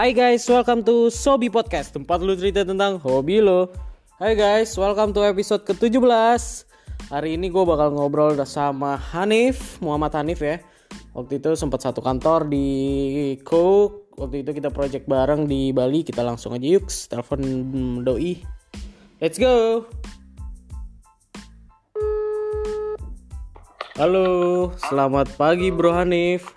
[0.00, 3.68] Hai guys, welcome to Sobi Podcast Tempat lu cerita tentang hobi lo
[4.16, 6.40] Hai guys, welcome to episode ke-17
[7.12, 10.56] Hari ini gue bakal ngobrol sama Hanif Muhammad Hanif ya.
[11.12, 16.24] Waktu itu sempat satu kantor di Cook Waktu itu kita project bareng di Bali Kita
[16.24, 17.44] langsung aja yuk Telepon
[18.00, 18.40] Doi.
[19.20, 19.84] Let's go!
[24.00, 26.48] Halo, selamat pagi Bro Hanif.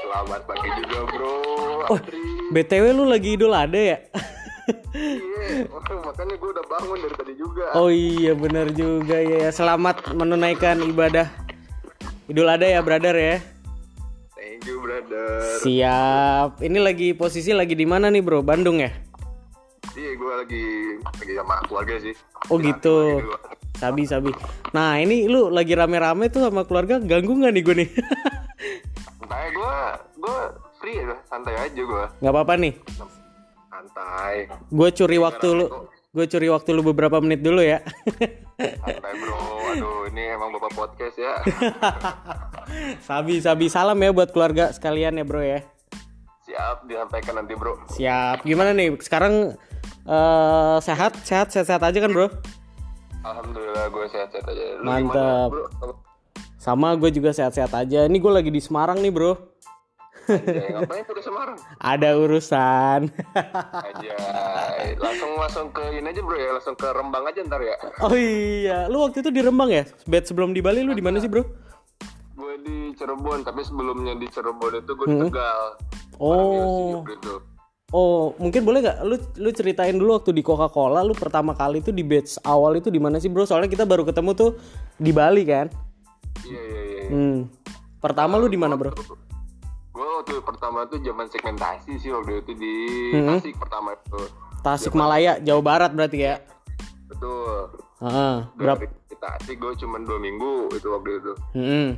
[0.00, 1.98] Selamat pagi juga bro Oh,
[2.50, 4.02] BTW lu lagi idul ada ya?
[4.90, 5.70] Iya,
[6.02, 9.50] makanya gue udah bangun dari tadi juga Oh iya bener juga ya.
[9.54, 11.30] Selamat menunaikan ibadah
[12.26, 13.38] Idul Adha ya brother ya.
[14.34, 16.58] Thank you brother Siap.
[16.58, 18.42] Ini lagi posisi lagi di mana nih bro?
[18.42, 18.90] Bandung ya?
[19.94, 20.64] Iya gue lagi
[21.02, 22.14] lagi sama keluarga sih
[22.50, 23.22] Oh gitu.
[23.78, 24.34] Sabi sabi.
[24.74, 27.90] Nah ini lu lagi rame-rame tuh sama keluarga ganggu nggak nih gue nih?
[29.22, 29.74] Santai gue,
[30.18, 30.38] gue
[30.80, 32.74] free ya, santai aja gue Nggak apa-apa nih.
[33.68, 35.66] Santai Gue curi waktu lu.
[36.10, 37.84] Gue curi waktu lu beberapa menit dulu ya.
[38.58, 39.38] Santai bro,
[39.70, 41.32] aduh ini emang bapak podcast ya
[43.08, 45.62] sabi sabi salam ya buat keluarga sekalian ya bro ya.
[46.44, 48.42] Siap disampaikan nanti bro Siap.
[48.42, 48.92] Gimana nih?
[49.00, 49.54] Sekarang
[50.04, 52.26] eh sehat sehat sehat sehat aja kan bro?
[53.20, 55.52] Alhamdulillah gue sehat-sehat aja Lu Mantap.
[55.52, 55.92] gimana, bro?
[56.60, 58.04] Sama gue juga sehat-sehat aja.
[58.04, 59.36] Ini gue lagi di Semarang nih bro.
[60.30, 61.58] Anjay, ngapain tuh ke Semarang?
[61.82, 63.00] Ada urusan.
[63.90, 64.16] Aja,
[64.98, 67.76] langsung langsung ke ini aja bro ya, langsung ke Rembang aja ntar ya.
[68.06, 69.84] oh iya, lu waktu itu di Rembang ya?
[70.06, 71.42] Bed sebelum di Bali lu di mana sih bro?
[72.38, 75.62] Gue di Cirebon, tapi sebelumnya di Cirebon itu gue di Tegal.
[76.20, 77.00] Oh,
[77.90, 81.80] oh mungkin boleh gak lu lu ceritain dulu waktu di Coca Cola lu pertama kali
[81.80, 83.48] tuh di batch awal itu di mana sih bro?
[83.48, 84.50] Soalnya kita baru ketemu tuh
[85.00, 85.66] di Bali kan.
[86.46, 87.02] Iya iya iya.
[87.10, 87.38] Hmm.
[88.00, 88.92] Pertama lu di mana bro?
[90.20, 92.74] Waktu pertama tuh zaman segmentasi sih waktu itu di
[93.24, 94.20] Tasik pertama itu.
[94.60, 96.36] Tasikmalaya, Jawa Barat berarti ya?
[97.08, 97.72] Betul.
[98.04, 98.34] Heeh.
[98.60, 98.84] Berapa?
[98.84, 101.32] Dari Tasik gue cuma dua minggu itu waktu itu.
[101.56, 101.88] Hmm.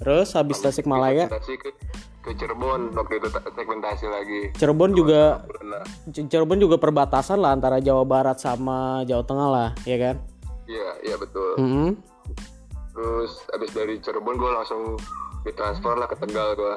[0.00, 1.70] Terus habis Tasikmalaya, Tasik ke,
[2.24, 4.40] ke Cirebon waktu itu ta- segmentasi lagi.
[4.56, 5.44] Cirebon juga.
[6.08, 10.16] Cirebon juga perbatasan lah antara Jawa Barat sama Jawa Tengah lah, ya kan?
[10.64, 11.52] Iya iya betul.
[11.60, 11.90] Hmm.
[12.96, 14.96] Terus abis dari Cirebon gue langsung
[15.44, 16.76] ditransfer lah ke Tegal gue.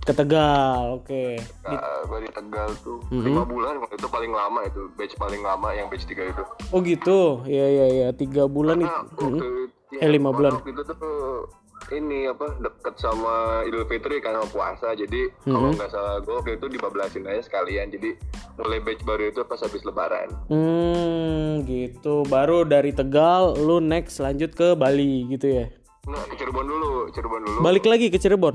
[0.00, 1.24] Ke Tegal, oke.
[1.68, 5.68] Nah, gue di Tegal tuh lima bulan waktu itu paling lama itu batch paling lama
[5.76, 6.42] yang batch tiga itu.
[6.72, 8.88] Oh gitu, ya ya ya tiga bulan itu.
[8.88, 9.48] Nah, waktu,
[9.90, 10.54] Eh, lima bulan.
[10.62, 11.50] Itu tuh
[11.90, 16.54] ini apa deket sama Idul Fitri kan sama puasa jadi kalau nggak salah gue waktu
[16.54, 18.14] itu dibablasin aja sekalian jadi
[18.54, 20.30] mulai batch baru itu pas habis Lebaran.
[20.46, 22.22] Hmm, gitu.
[22.30, 25.66] Baru dari Tegal, lu next lanjut ke Bali gitu ya.
[26.06, 27.58] Nah ke Cirebon dulu, Cirebon dulu.
[27.60, 28.54] Balik lagi ke Cirebon.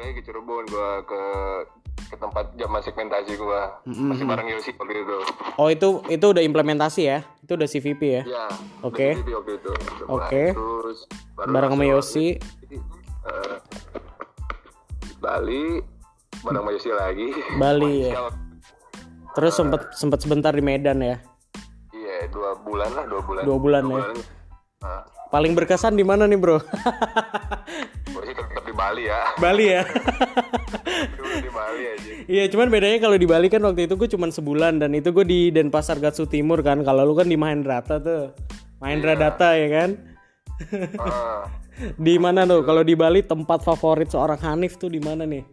[0.00, 1.22] Lagi ke Cirebon gue ke
[2.08, 5.18] ke tempat zaman segmentasi gue masih bareng Yosi waktu itu.
[5.60, 7.20] Oh itu itu udah implementasi ya?
[7.44, 8.22] Itu udah CVP ya?
[8.24, 8.46] Ya.
[8.80, 9.14] Oke.
[9.20, 9.72] itu.
[10.08, 10.56] Oke.
[10.56, 11.04] Terus
[11.36, 12.26] baru Bareng sama Yosi.
[12.40, 13.56] Eh,
[15.20, 15.84] Bali
[16.40, 17.28] bareng sama Yosi lagi.
[17.60, 18.32] Bali ya.
[19.36, 21.20] Terus sempet sempet sebentar di Medan ya.
[21.92, 23.42] Iya dua bulan lah dua bulan.
[23.44, 24.02] Dua bulan ya.
[24.80, 26.58] Nah, Paling berkesan di mana nih bro?
[28.80, 29.20] Bali ya.
[29.44, 29.82] Bali ya.
[31.20, 32.10] Cuma di Bali aja.
[32.30, 35.26] Iya cuman bedanya kalau di Bali kan waktu itu gue cuman sebulan dan itu gue
[35.28, 36.80] di Denpasar Gatsu Timur kan.
[36.80, 38.32] Kalau lu kan di Mahendrata tuh.
[38.80, 39.90] Mahendra Data ya kan?
[40.96, 41.44] Ah,
[41.96, 42.64] Di mana tuh?
[42.64, 45.44] Kalau di Bali tempat favorit seorang Hanif tuh di mana nih?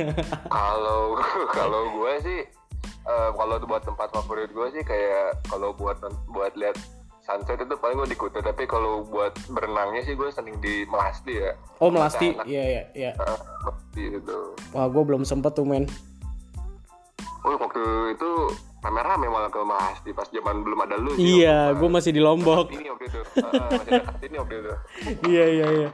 [0.54, 1.18] kalau
[1.50, 2.40] kalau gue sih
[2.86, 5.98] eh, kalau buat tempat favorit gue sih kayak kalau buat
[6.30, 6.78] buat lihat
[7.20, 11.36] sunset itu paling gue di Kuta tapi kalau buat berenangnya sih gue sering di Melasti
[11.36, 11.52] ya.
[11.78, 13.10] Oh Melasti, iya iya iya.
[13.20, 13.36] Ah,
[13.68, 14.38] Melasti itu.
[14.72, 15.84] Wah gue belum sempet tuh men.
[17.44, 17.82] Oh waktu
[18.16, 18.30] itu
[18.80, 21.12] rame-rame malah ke Melasti pas zaman belum ada lu.
[21.16, 22.72] Iya, gue masih di Lombok.
[22.72, 23.20] Ini waktu itu.
[23.44, 24.72] Ah, masih dekat ini waktu itu.
[25.32, 25.88] iya iya iya.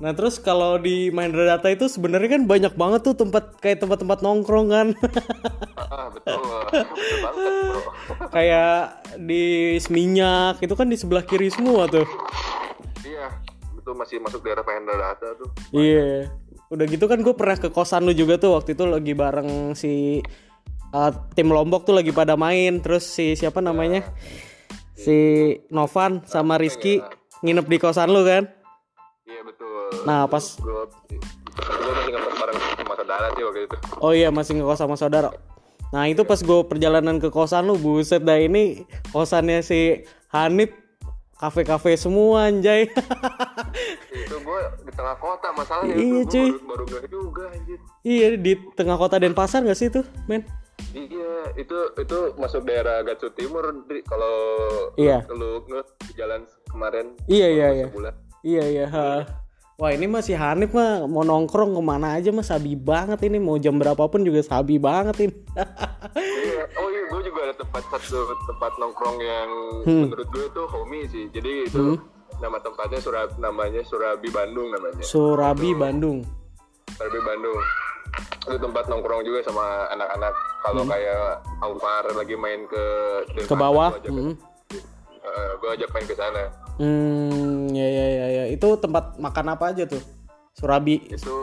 [0.00, 4.24] Nah terus kalau di Mahendra Data itu sebenarnya kan banyak banget tuh tempat kayak tempat-tempat
[4.24, 4.88] nongkrong kan.
[5.90, 6.40] Ah, betul.
[6.70, 7.80] betul banget, bro.
[8.30, 12.06] kayak di Seminyak itu kan di sebelah kiri semua tuh.
[13.04, 13.28] Iya,
[13.76, 15.50] itu masih masuk daerah Penda Data tuh.
[15.74, 16.32] Iya.
[16.70, 20.22] Udah gitu kan gue pernah ke kosan lu juga tuh waktu itu lagi bareng si
[20.94, 24.06] uh, tim Lombok tuh lagi pada main terus si siapa namanya?
[24.94, 25.18] Si
[25.74, 27.02] Novan sama Rizky
[27.42, 28.59] nginep di kosan lu kan?
[29.92, 30.02] Iya.
[30.04, 30.84] Nah, pas Gue
[31.60, 33.76] gue masih ngekos bareng sama saudara sih waktu itu.
[33.98, 35.30] Oh iya masih ngekos sama saudara.
[35.90, 40.70] Nah itu pas gue perjalanan ke kosan lu buset dah ini kosannya si Hanif
[41.36, 42.86] kafe-kafe semua anjay.
[44.14, 46.48] itu gue di tengah kota masalahnya Iya, itu cuy.
[46.48, 50.44] gue baru, baru gak juga anjir Iya di tengah kota Denpasar gak sih itu men?
[50.90, 53.62] iya itu itu masuk daerah Gatsu Timur
[54.04, 54.34] kalau
[54.96, 55.22] Iya.
[55.28, 57.86] lu nge di jalan kemarin Iya iya iya.
[57.88, 58.86] sebulan Iya iya.
[58.88, 59.06] ha.
[59.80, 63.56] Wah ini masih Hanif mah mau nongkrong ke mana aja mah sabi banget ini mau
[63.56, 65.34] jam berapapun juga sabi banget ini.
[66.12, 66.62] Iya.
[66.76, 69.48] oh iya gue juga ada tempat satu tempat nongkrong yang
[69.80, 70.02] Hmm.
[70.04, 71.96] menurut gue itu homey sih jadi itu
[72.36, 76.28] nama tempatnya Surab namanya Surabi Bandung namanya Surabi Bandung.
[76.92, 77.58] Surabi Bandung
[78.42, 81.24] itu tempat nongkrong juga sama anak-anak kalau kayak
[81.58, 82.84] Alvar lagi main ke
[83.30, 83.48] Hmm.
[83.48, 83.96] Ke bawah.
[83.96, 84.12] ajak,
[85.20, 85.52] Hmm.
[85.56, 86.44] gue ajak main ke sana
[86.76, 88.44] Hmm, ya ya ya ya.
[88.48, 90.00] Itu tempat makan apa aja tuh?
[90.50, 90.96] Surabi.
[91.06, 91.34] itu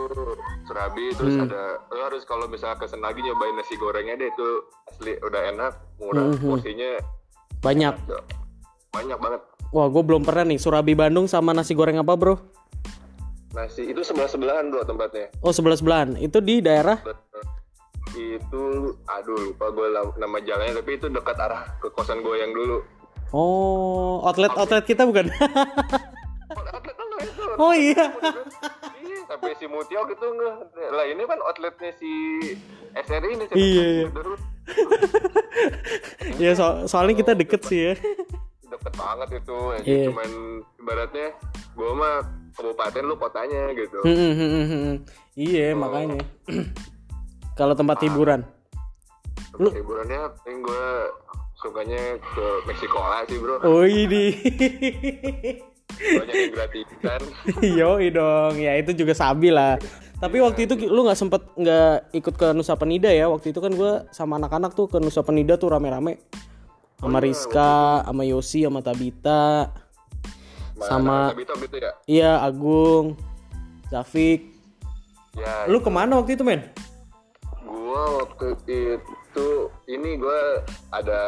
[0.62, 1.46] Surabi terus Hmm.
[1.46, 4.48] ada lo harus kalau misalnya kesen lagi nyobain nasi gorengnya deh itu
[4.86, 6.90] asli udah enak murah Hmm, porsinya
[7.58, 7.94] Banyak.
[8.90, 12.34] banyak banget Wah, gue belum pernah nih Surabi Bandung sama nasi goreng apa, Bro?
[13.50, 16.14] nasi itu sebelah sebelahan bro tempatnya Oh, sebelah sebelahan.
[16.16, 17.00] Itu di daerah
[18.10, 18.64] itu
[19.04, 19.86] aduh lupa gue
[20.16, 22.82] nama jalannya tapi itu dekat arah ke kosan gue yang dulu
[23.30, 25.28] Oh, outlet-outlet kita bukan?
[25.28, 27.44] Oh, outlet lu itu.
[27.56, 28.04] oh iya.
[28.98, 30.50] Iya, sampai si Mutiok itu nge
[30.88, 32.10] lah ini kan outletnya si
[32.96, 34.06] SRI ini Iya, iya.
[36.42, 37.94] ya so- soalnya kita deket sih ya.
[38.64, 39.58] deket banget itu.
[39.82, 40.04] Iya.
[40.08, 40.30] cuman
[40.78, 41.28] ibaratnya
[41.74, 42.16] gue mah
[42.52, 44.94] kabupaten lu kotanya gitu Hmm, hmm, hmm.
[45.34, 46.18] Iya, makanya.
[47.54, 48.42] Kalau tempat hiburan.
[49.50, 50.86] Tempat hiburannya paling gue
[51.58, 54.30] sukanya ke Meksiko lah sih bro Oh ini.
[55.98, 57.20] banyak gratisan
[57.78, 59.74] Yoi dong, ya itu juga sabi lah.
[60.16, 63.26] Tapi waktu itu lu nggak sempet nggak ikut ke Nusa Penida ya?
[63.26, 66.22] Waktu itu kan gue sama anak-anak tuh ke Nusa Penida tuh rame-rame.
[66.96, 69.70] Sama Rizka, sama Yosi, sama Tabita,
[70.76, 73.14] Sama- Tabito gitu ya iya Agung,
[73.88, 74.50] Zafik.
[75.32, 76.66] ya Lu ke mana waktu itu men?
[77.60, 78.98] gue waktu itu
[79.88, 80.40] ini gue
[80.92, 81.20] ada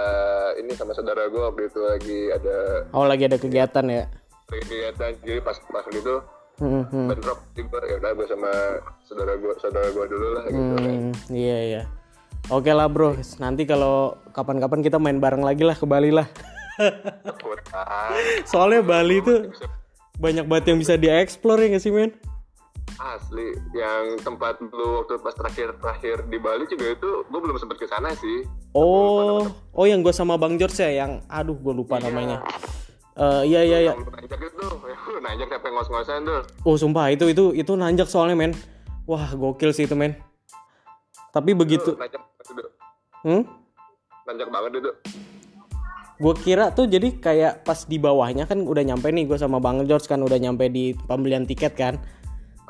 [0.59, 2.57] ini sama saudara gue waktu itu lagi ada
[2.95, 4.05] Oh lagi ada kegiatan ya?
[4.51, 6.21] kegiatan jadi pas pas gitu
[6.61, 8.53] Hmm, hmm, bentrok tiba ya udah gue sama
[9.09, 11.83] saudara gue saudara gue dulu lah gitu kan hmm, iya iya.
[12.53, 16.29] Oke lah bro, nanti kalau kapan-kapan kita main bareng lagi lah ke Bali lah.
[17.37, 17.85] Kota
[18.51, 19.53] Soalnya Bali itu
[20.21, 22.13] banyak banget yang bisa dieksplor ya nggak sih men?
[23.01, 27.81] Asli yang tempat lu waktu pas terakhir terakhir di Bali juga itu gue belum sempet
[27.81, 31.99] ke sana sih Oh, oh yang gue sama Bang George ya, yang aduh gue lupa
[31.99, 32.39] namanya.
[33.19, 33.93] Eh iya iya iya.
[33.99, 34.67] nanjak itu
[35.27, 38.55] nanjak sampai ngos-ngosan tuh Oh sumpah itu itu itu nanjak soalnya men.
[39.11, 40.15] Wah gokil sih itu men.
[41.35, 42.63] Tapi begitu, nanjak banget itu
[43.27, 43.43] hmm?
[44.27, 44.91] nanjak banget itu
[46.21, 49.83] Gue kira tuh jadi kayak pas di bawahnya kan udah nyampe nih gue sama Bang
[49.89, 51.99] George kan udah nyampe di pembelian tiket kan.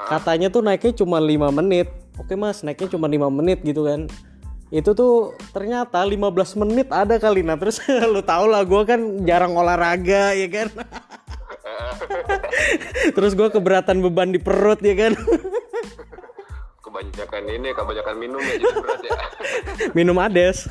[0.08, 1.88] Katanya tuh naiknya cuma 5 menit.
[2.16, 4.06] Oke mas naiknya cuma 5 menit gitu kan.
[4.70, 7.82] Itu tuh ternyata 15 menit ada kali nah terus
[8.12, 10.68] lu tau lah gue kan jarang olahraga ya kan.
[13.16, 15.12] terus gue keberatan beban di perut ya kan.
[16.90, 19.12] kebanyakan ini kebanyakan minum ya jadi berat ya
[19.94, 20.66] Minum ades.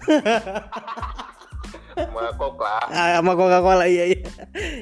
[1.96, 4.20] mangkok lah Ah, sama Coca-Cola iya iya.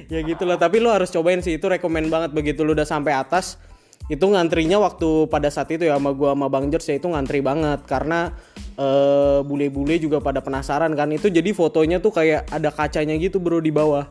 [0.09, 3.57] ya gitulah, tapi lu harus cobain sih itu rekomen banget begitu lu udah sampai atas.
[4.07, 7.43] Itu ngantrinya waktu pada saat itu ya sama gua sama Bang George ya itu ngantri
[7.43, 8.31] banget karena
[8.79, 11.11] eh, bule-bule juga pada penasaran kan.
[11.11, 14.07] Itu jadi fotonya tuh kayak ada kacanya gitu bro di bawah.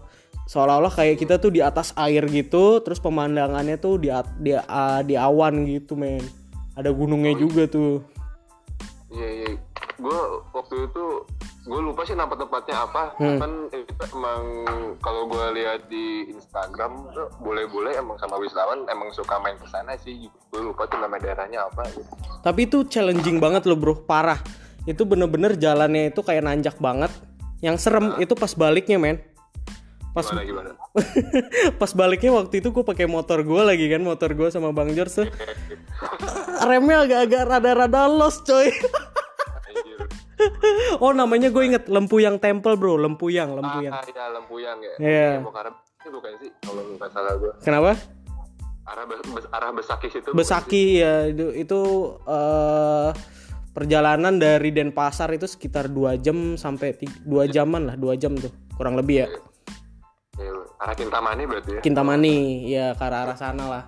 [0.46, 5.18] Seolah-olah kayak kita tuh di atas air gitu, terus pemandangannya tuh di di, ah, di
[5.18, 6.22] awan gitu, men.
[6.78, 8.04] Ada gunungnya juga tuh.
[9.16, 9.50] iya iya
[9.96, 10.20] gue
[10.52, 11.04] waktu itu
[11.66, 14.42] gue lupa sih nama tempatnya apa kan itu emang
[15.02, 19.98] kalau gue lihat di Instagram tuh boleh-boleh emang sama wisatawan emang suka main ke sana
[19.98, 22.06] sih gue lupa tuh nama daerahnya apa gitu.
[22.40, 24.38] Tapi itu challenging banget loh bro, parah.
[24.86, 27.10] Itu bener-bener jalannya itu kayak nanjak banget.
[27.58, 29.18] Yang serem itu pas baliknya men.
[30.14, 30.70] Pas gimana gimana
[31.82, 35.12] pas baliknya waktu itu gue pakai motor gue lagi kan, motor gue sama Bang George
[35.12, 35.28] tuh.
[36.70, 38.72] Remnya agak-agak rada-rada los coy.
[41.04, 43.92] Oh namanya gue inget Lempuyang Temple bro, Lempuyang, Lempuyang.
[43.92, 44.94] ah iya Lempuyang ya.
[45.00, 45.30] Iya.
[45.42, 47.92] arah itu bukan sih kalau nggak salah gue Kenapa?
[48.86, 51.80] arah Bes- arah Besakis itu bukan Besaki ya itu, itu
[52.22, 53.10] eh,
[53.74, 56.94] perjalanan dari Denpasar itu sekitar 2 jam sampai
[57.26, 59.28] 2 jaman lah, 2 jam tuh kurang lebih ya.
[60.38, 61.80] Iya, arah Kintamani berarti ya?
[61.82, 62.36] Kintamani
[62.70, 63.84] ya ke arah, arah sana lah.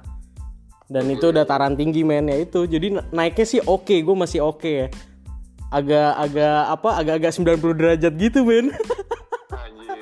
[0.88, 2.64] Dan itu dataran tinggi men ya itu.
[2.64, 4.88] Jadi na- naiknya sih oke gue masih oke ya
[5.68, 8.72] agak agak apa agak agak 90 derajat gitu men
[9.52, 9.96] Anjir.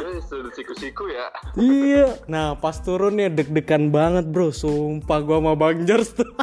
[0.00, 1.26] Terus sudah siku siku ya.
[1.56, 2.06] iya.
[2.28, 4.52] Nah pas turunnya deg-degan banget bro.
[4.52, 6.28] Sumpah gua sama bang Jers tuh.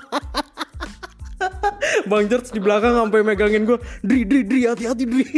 [2.10, 5.26] Bang Jers di belakang sampai megangin gua dri dri dri hati-hati dri.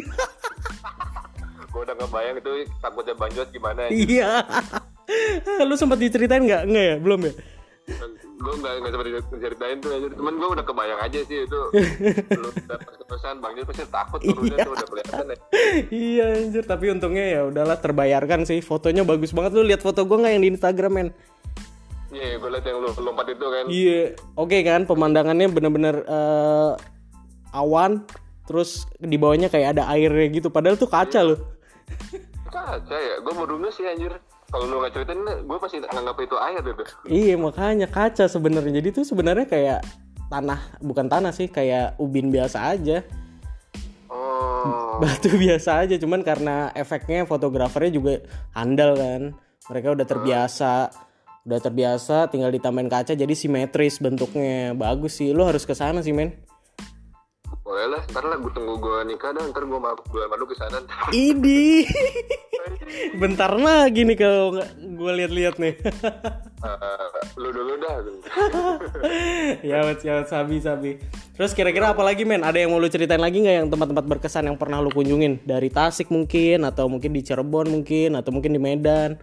[1.70, 3.88] Gue udah ngebayang itu takutnya banjot gimana.
[3.94, 4.42] iya.
[5.70, 6.66] Lu sempat diceritain nggak?
[6.66, 6.96] Nggak ya?
[6.98, 7.34] Belum ya
[8.40, 10.08] gue nggak nggak seperti ceritain tuh aja.
[10.16, 11.62] Cuman gue udah kebayang aja sih itu.
[12.40, 15.38] Lu udah pas kepesan banjot pasti takut turunnya tuh udah kelihatan ya.
[15.90, 20.24] iya anjir tapi untungnya ya udahlah terbayarkan sih fotonya bagus banget lu lihat foto gua
[20.24, 21.10] nggak yang di Instagram men
[22.10, 23.66] Iya, gue liat yang lu lompat itu kan.
[23.70, 24.02] Iya,
[24.34, 26.74] oke kan pemandangannya bener-bener eh,
[27.54, 28.02] awan,
[28.50, 30.50] terus di bawahnya kayak ada airnya gitu.
[30.50, 31.38] Padahal tuh kaca loh.
[32.50, 34.18] Kaca ya, gue baru nggak sih anjir.
[34.50, 36.84] Kalau lu nggak ceritain, gue pasti nganggap itu air gitu.
[37.06, 38.82] Iya makanya kaca sebenarnya.
[38.82, 39.86] Jadi tuh sebenarnya kayak
[40.30, 43.06] tanah, bukan tanah sih, kayak ubin biasa aja,
[44.10, 45.96] Oh, batu biasa aja.
[46.02, 48.14] Cuman karena efeknya fotografernya juga
[48.58, 49.22] handal kan.
[49.70, 50.74] Mereka udah terbiasa,
[51.46, 52.28] udah terbiasa.
[52.34, 54.74] Tinggal ditambahin kaca jadi simetris bentuknya.
[54.74, 55.30] Bagus sih.
[55.30, 56.34] Lu harus ke sana sih men.
[57.70, 58.02] Boleh lah.
[58.10, 59.46] Ntar lah gue tunggu gue nikah dah.
[59.46, 60.82] Ntar gue mau bulan madu ke sana.
[61.14, 61.86] Idi.
[63.22, 65.76] Bentar lagi nih kalau gue lihat-lihat nih.
[66.60, 67.08] Eh,
[67.40, 68.04] lu dulu dah.
[69.64, 71.00] ya wet, ya sabi sabi.
[71.40, 72.44] Terus kira-kira apa lagi men?
[72.44, 75.72] Ada yang mau lu ceritain lagi nggak yang tempat-tempat berkesan yang pernah lu kunjungin dari
[75.72, 79.16] Tasik mungkin atau mungkin di Cirebon mungkin atau mungkin di Medan?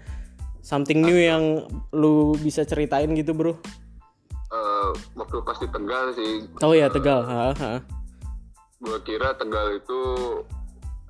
[0.65, 3.53] Something new yang lu bisa ceritain gitu bro?
[3.53, 6.33] Eh, waktu pas di Tegal sih,
[6.65, 7.21] Oh ya Tegal.
[7.21, 7.73] Ha, ha.
[8.83, 10.01] Gue kira Tegal itu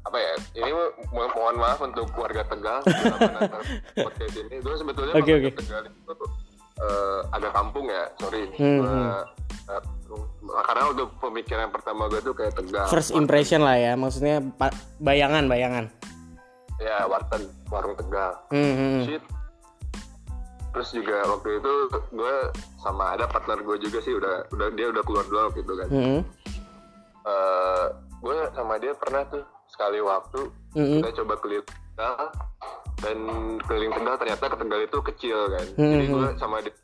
[0.07, 0.35] apa ya?
[0.63, 0.95] Ini mo-
[1.35, 2.79] mohon maaf untuk warga Tegal.
[4.07, 4.63] podcast ini.
[4.63, 5.51] Gue sebetulnya waktu oke.
[5.59, 6.13] Tegal itu
[6.79, 8.47] eh, agak kampung ya, sorry.
[8.55, 9.83] Hmm, eh,
[10.47, 12.87] karena untuk pemikiran pertama gue tuh kayak Tegal.
[12.87, 14.39] First impression lah ya, maksudnya
[15.03, 15.91] bayangan bayangan.
[16.79, 18.37] Ya, warteg, warung Tegal.
[18.53, 19.03] Hmm, hmm, hmm.
[19.11, 19.23] Shit.
[20.77, 21.73] Terus juga waktu itu
[22.13, 22.35] gue
[22.85, 25.89] sama ada partner gue juga sih udah udah dia udah keluar dulu gitu kan.
[25.89, 26.21] Hmm,
[27.27, 27.87] Eh,
[28.23, 30.47] gue sama dia pernah tuh sekali waktu
[30.79, 31.03] hmm.
[31.03, 32.27] kita coba keliling Tegal
[33.03, 33.19] dan
[33.67, 35.67] keliling Tegal ternyata ke Tegal itu kecil kan.
[35.75, 36.75] Hmm, Jadi gue sama dia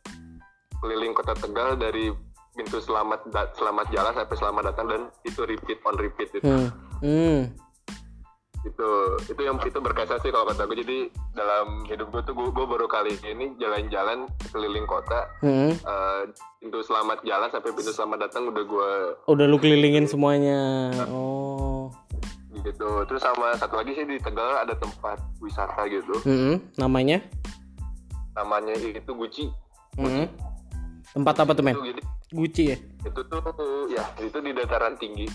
[0.83, 2.11] keliling kota Tegal dari
[2.59, 6.53] pintu selamat da- selamat jalan sampai selamat datang dan itu repeat on repeat itu.
[6.99, 7.39] Hmm.
[8.63, 8.89] Itu
[9.25, 10.99] itu yang itu berkesan sih kalau kata gue jadi
[11.33, 15.75] dalam hidup gue tuh gue, gue baru kali ini jalan-jalan keliling kota Hmm.
[15.75, 16.23] eh,
[16.57, 18.91] pintu selamat jalan sampai pintu selamat datang udah gue
[19.27, 20.91] Udah lu kelilingin semuanya.
[21.09, 21.91] Oh.
[22.55, 26.63] gitu terus sama satu lagi sih di Tegal ada tempat wisata gitu Hmm.
[26.77, 27.19] Namanya?
[28.33, 29.51] namanya itu Gucci
[29.93, 30.25] Hmm.
[31.13, 31.75] Tempat apa tuh men?
[31.83, 31.99] itu
[32.31, 32.77] Gucci ya?
[33.03, 33.41] itu tuh
[33.91, 35.27] ya itu di dataran tinggi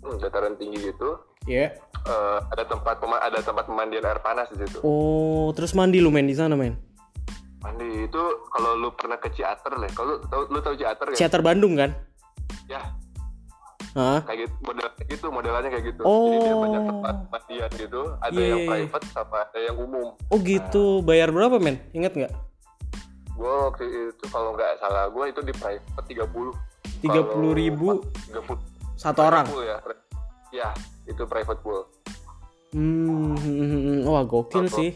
[0.00, 1.76] Hmm, dataran tinggi gitu Iya.
[2.02, 6.24] Eh, ada tempat ada tempat pemandian air panas di situ Oh, terus mandi lu men
[6.24, 6.76] di sana men?
[7.60, 11.16] mandi itu kalau lu pernah ke Ciater lah kalau lu tahu lu tahu Ciater kan
[11.16, 11.92] Teater Bandung kan?
[12.66, 12.80] ya
[13.90, 14.22] Hah?
[14.22, 16.30] kayak gitu model kayak gitu modelannya kayak gitu Oh.
[16.30, 18.70] jadi dia banyak tempat mandian gitu ada Iya, yang iya, iya.
[18.70, 20.84] private sama ada yang umum Oh gitu.
[21.02, 21.82] Bayar berapa men?
[21.90, 22.32] Ingat nggak?
[23.34, 28.46] gue waktu itu kalau nggak salah gue itu di private 30 Tiga puluh ribu 30
[28.94, 29.48] satu orang.
[29.64, 29.76] ya
[30.52, 30.68] ya
[31.10, 31.82] itu private pool
[32.70, 33.34] Hmm.
[34.04, 34.78] Wah gokil Apa?
[34.78, 34.94] sih.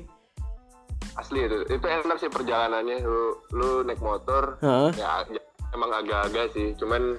[1.15, 4.91] asli itu itu enak sih perjalanannya lu lu naik motor Hah?
[4.93, 7.19] ya ya, emang agak-agak sih cuman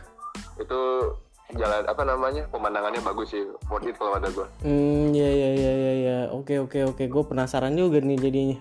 [0.56, 0.80] itu
[1.54, 5.74] jalan apa namanya pemandangannya bagus sih worth it kalau ada gue Hmm, ya ya ya
[5.74, 6.18] ya ya.
[6.32, 7.04] Oke oke oke.
[7.06, 8.58] Gue penasaran juga nih jadinya.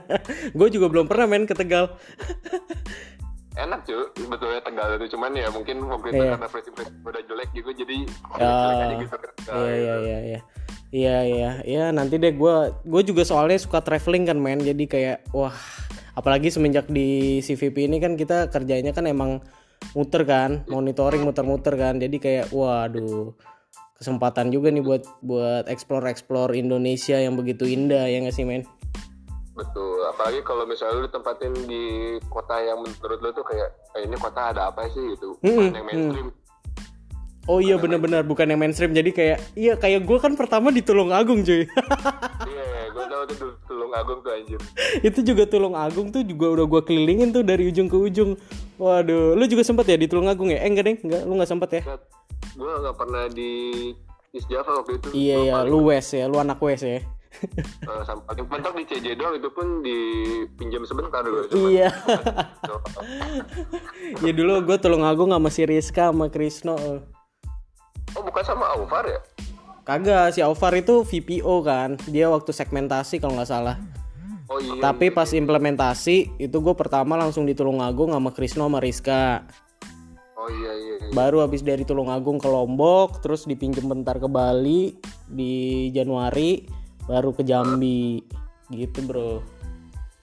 [0.56, 1.92] gue juga belum pernah main ke Tegal.
[3.54, 6.30] enak cuy sebetulnya Tegal itu cuman ya mungkin waktu itu Iya.
[6.34, 7.96] karena impression gue udah jelek gitu jadi
[8.34, 8.48] Ya.
[8.48, 10.40] jelek aja gitu ke Tegal, Iya iya iya iya.
[10.92, 15.18] Iya iya iya nanti deh gue gue juga soalnya suka traveling kan men jadi kayak
[15.32, 15.56] wah
[16.12, 19.40] apalagi semenjak di CVP ini kan kita kerjanya kan emang
[19.92, 23.32] muter kan monitoring muter-muter kan jadi kayak waduh
[23.96, 28.68] kesempatan juga nih buat buat explore explore Indonesia yang begitu indah ya nggak sih men?
[29.52, 30.04] Betul.
[30.08, 31.84] Apalagi kalau misalnya lu ditempatin di
[32.28, 35.02] kota yang menurut lu tuh kayak eh, ini kota ada apa sih?
[35.12, 35.36] gitu.
[35.40, 36.28] Bukan yang mainstream.
[37.50, 38.94] Oh iya benar-benar bukan yang mainstream.
[38.94, 41.66] Jadi kayak iya kayak gue kan pertama di Tulung Agung cuy.
[42.42, 44.60] Iya gue tau tuh Tul- Tulung Agung tuh anjir.
[45.00, 48.36] Itu juga Tulung Agung tuh juga udah gue kelilingin tuh dari ujung ke ujung.
[48.78, 50.60] Waduh lu juga sempet ya di Tulung Agung ya?
[50.62, 51.82] Eh enggak deh enggak lu nggak sempet ya?
[52.54, 53.50] Gue nggak pernah di
[54.32, 55.08] East Java waktu itu.
[55.10, 57.00] Iya ya paling, lu west ya lu anak west ya
[57.88, 61.88] eh, sam- paling mentok di CJ doang itu pun dipinjam sebentar cuman iya
[64.20, 66.76] ya dulu gue Tulung Agung sama si Rizka sama Krisno
[68.12, 69.20] oh bukan sama Alvar ya
[69.82, 73.76] kagak si Alvar itu VPO kan dia waktu segmentasi kalau nggak salah
[74.52, 74.84] Oh iya.
[74.84, 75.16] Tapi iya.
[75.16, 79.48] pas implementasi itu gue pertama langsung di Tulungagung sama Krisno sama Rizka.
[80.36, 80.94] Oh iya iya.
[81.08, 81.12] iya.
[81.16, 84.92] Baru habis dari Tulungagung ke Lombok, terus dipinjem bentar ke Bali
[85.24, 86.68] di Januari,
[87.06, 88.22] baru ke Jambi.
[88.72, 89.42] Gitu, Bro.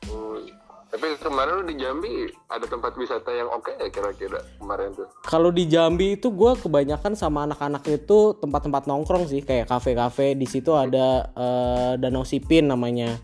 [0.10, 0.42] Oh,
[0.90, 5.06] Tapi kemarin lu di Jambi ada tempat wisata yang oke ya kira-kira kemarin tuh.
[5.22, 10.34] Kalau di Jambi itu gue kebanyakan sama anak-anak itu tempat-tempat nongkrong sih, kayak kafe-kafe.
[10.34, 13.22] Di situ ada eh, Danau Sipin namanya.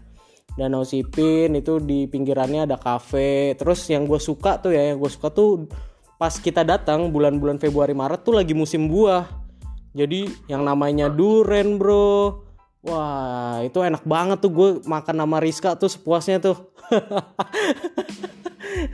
[0.54, 3.58] Danau Sipin itu di pinggirannya ada kafe.
[3.58, 5.66] Terus yang gue suka tuh ya, yang gue suka tuh
[6.22, 9.26] pas kita datang bulan-bulan Februari Maret tuh lagi musim buah.
[9.98, 12.45] Jadi yang namanya duren bro.
[12.86, 16.70] Wah itu enak banget tuh gue makan sama Rizka tuh sepuasnya tuh.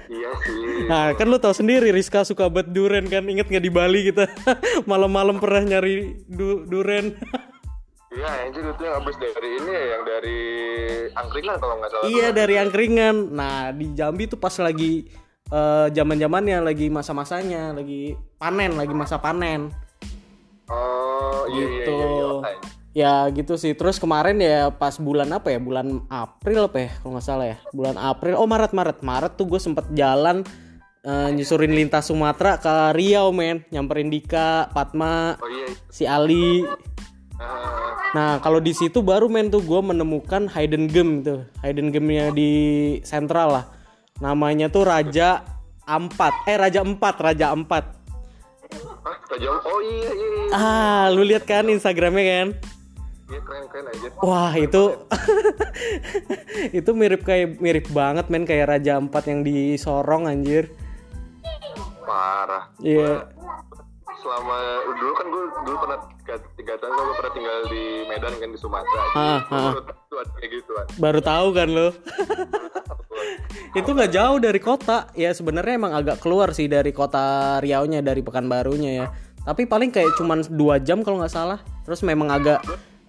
[0.07, 0.87] Iya sih.
[0.87, 4.31] Nah kan lu tahu sendiri Rizka suka banget duren kan Ingat nggak di Bali kita
[4.89, 7.15] Malam-malam pernah nyari du duren
[8.11, 10.39] Iya, anjir itu yang habis dari ini ya, yang dari
[11.15, 12.05] angkringan kalau nggak salah.
[12.07, 15.07] Iya dari angkringan Nah di Jambi tuh pas lagi
[15.47, 19.71] eh, zaman zamannya lagi masa-masanya Lagi panen Lagi masa panen
[20.67, 21.91] Oh iya iya Gitu.
[21.91, 22.07] iya.
[22.07, 22.25] iya.
[22.29, 22.53] Oke.
[22.91, 27.11] Ya gitu sih Terus kemarin ya pas bulan apa ya Bulan April apa ya Kalau
[27.15, 30.43] nggak salah ya Bulan April Oh Maret Maret Maret tuh gue sempet jalan
[31.07, 35.71] eh, Nyusurin lintas Sumatera ke Riau men Nyamperin Dika Fatma Oh iya.
[35.87, 36.67] Si Ali
[37.41, 42.29] Ah, Nah kalau di situ baru men tuh gue menemukan hidden gem tuh hidden gemnya
[42.29, 42.51] di
[43.01, 43.65] sentral lah.
[44.21, 45.41] Namanya tuh Raja
[45.89, 46.45] Ampat.
[46.45, 47.97] Eh Raja Empat, Raja Empat.
[48.71, 49.17] ah.
[49.65, 50.29] Oh iya iya.
[50.29, 50.53] iya.
[50.53, 52.47] Ah, lu lihat kan Instagramnya kan?
[53.31, 53.39] Iya
[53.87, 54.07] aja.
[54.19, 54.83] Wah itu
[56.83, 60.67] itu mirip kayak mirip banget men kayak Raja Empat yang di Sorong anjir.
[62.03, 62.67] Parah.
[62.83, 63.31] Iya.
[64.19, 65.99] Selama dulu kan gue dulu pernah
[66.59, 69.03] tiga, tahun gue pernah tinggal di Medan kan di Sumatera.
[69.15, 69.71] Ah, ah.
[69.73, 70.85] baru tahu kayak gituan.
[70.99, 71.87] Baru tahu kan lo?
[73.71, 78.19] itu nggak jauh dari kota ya sebenarnya emang agak keluar sih dari kota Riau-nya dari
[78.19, 79.07] Pekanbarunya ya
[79.47, 82.59] tapi paling kayak cuman dua jam kalau nggak salah terus memang agak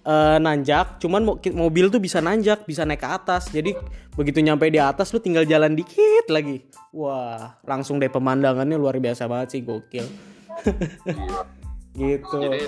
[0.03, 3.73] eh, nanjak cuman mobil tuh bisa nanjak bisa naik ke atas jadi
[4.13, 6.61] begitu nyampe di atas lu tinggal jalan dikit lagi
[6.91, 10.05] wah langsung deh pemandangannya luar biasa banget sih gokil
[11.93, 12.65] gitu Jadi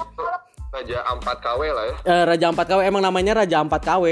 [0.69, 1.95] Raja Ampat KW lah ya.
[2.03, 4.05] Eh, Raja 4 KW emang namanya Raja 4 KW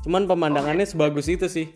[0.00, 1.68] cuman pemandangannya sebagus itu sih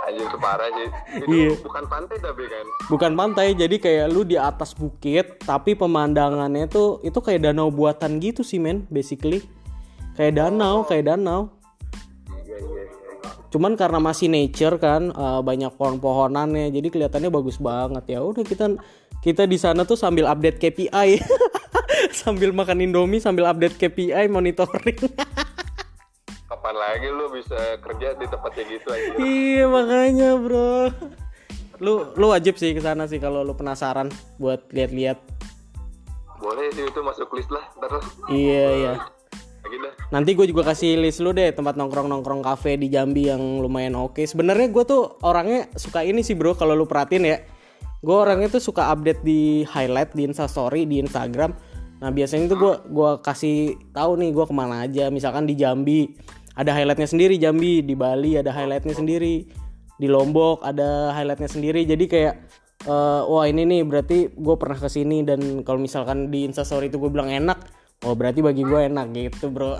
[0.00, 0.88] Anjir parah sih.
[1.18, 1.50] Itu Iya.
[1.60, 2.66] bukan pantai tapi kan.
[2.86, 8.18] bukan pantai jadi kayak lu di atas bukit tapi pemandangannya tuh itu kayak danau buatan
[8.18, 9.42] gitu sih men basically
[10.14, 11.50] kayak danau kayak danau
[13.50, 18.78] cuman karena masih nature kan eh, banyak pohon-pohonannya jadi kelihatannya bagus banget ya udah kita
[19.20, 21.18] kita di sana tuh sambil update KPI
[22.22, 24.98] sambil makan Indomie sambil update KPI monitoring
[26.50, 29.10] Kapan lagi lu bisa kerja di tempat kayak gitu aja?
[29.22, 30.90] iya makanya bro
[31.80, 35.18] lu lu wajib sih ke sana sih kalau lu penasaran buat lihat-lihat
[36.40, 37.68] Boleh sih itu masuk list lah.
[37.76, 38.04] Ntar lah.
[38.32, 38.92] iya iya.
[40.10, 44.26] Nanti gue juga kasih list lu deh tempat nongkrong-nongkrong kafe di Jambi yang lumayan oke.
[44.26, 47.38] Sebenarnya gue tuh orangnya suka ini sih bro kalau lu perhatiin ya.
[48.00, 51.52] Gue orangnya tuh suka update di highlight di Instastory di Instagram.
[52.00, 55.12] Nah biasanya tuh gue gua kasih tahu nih gue ke mana aja.
[55.12, 56.08] Misalkan di Jambi
[56.56, 59.44] ada highlightnya sendiri Jambi, di Bali ada highlightnya sendiri,
[60.00, 61.84] di Lombok ada highlightnya sendiri.
[61.84, 62.34] Jadi kayak
[62.88, 66.96] eh, wah ini nih berarti gue pernah ke sini dan kalau misalkan di Instastory itu
[66.96, 67.60] gue bilang enak,
[68.04, 69.76] oh berarti bagi gue enak gitu bro.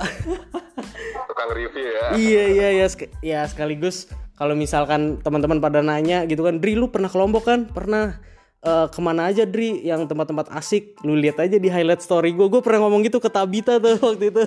[1.30, 2.06] Tukang review ya.
[2.18, 6.88] iya iya iya sek- ya sekaligus kalau misalkan teman-teman pada nanya gitu kan Dri lu
[6.88, 7.68] pernah ke Lombok kan?
[7.68, 8.16] Pernah.
[8.60, 9.84] Eh, ke mana aja Dri?
[9.84, 10.96] Yang tempat-tempat asik.
[11.04, 14.32] Lu lihat aja di highlight story gue gue pernah ngomong gitu ke Tabita tuh waktu
[14.32, 14.40] itu.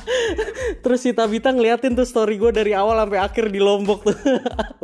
[0.84, 4.16] Terus si Tabita ngeliatin tuh story gue dari awal sampai akhir di Lombok tuh.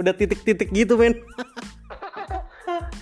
[0.00, 1.16] Udah titik-titik gitu men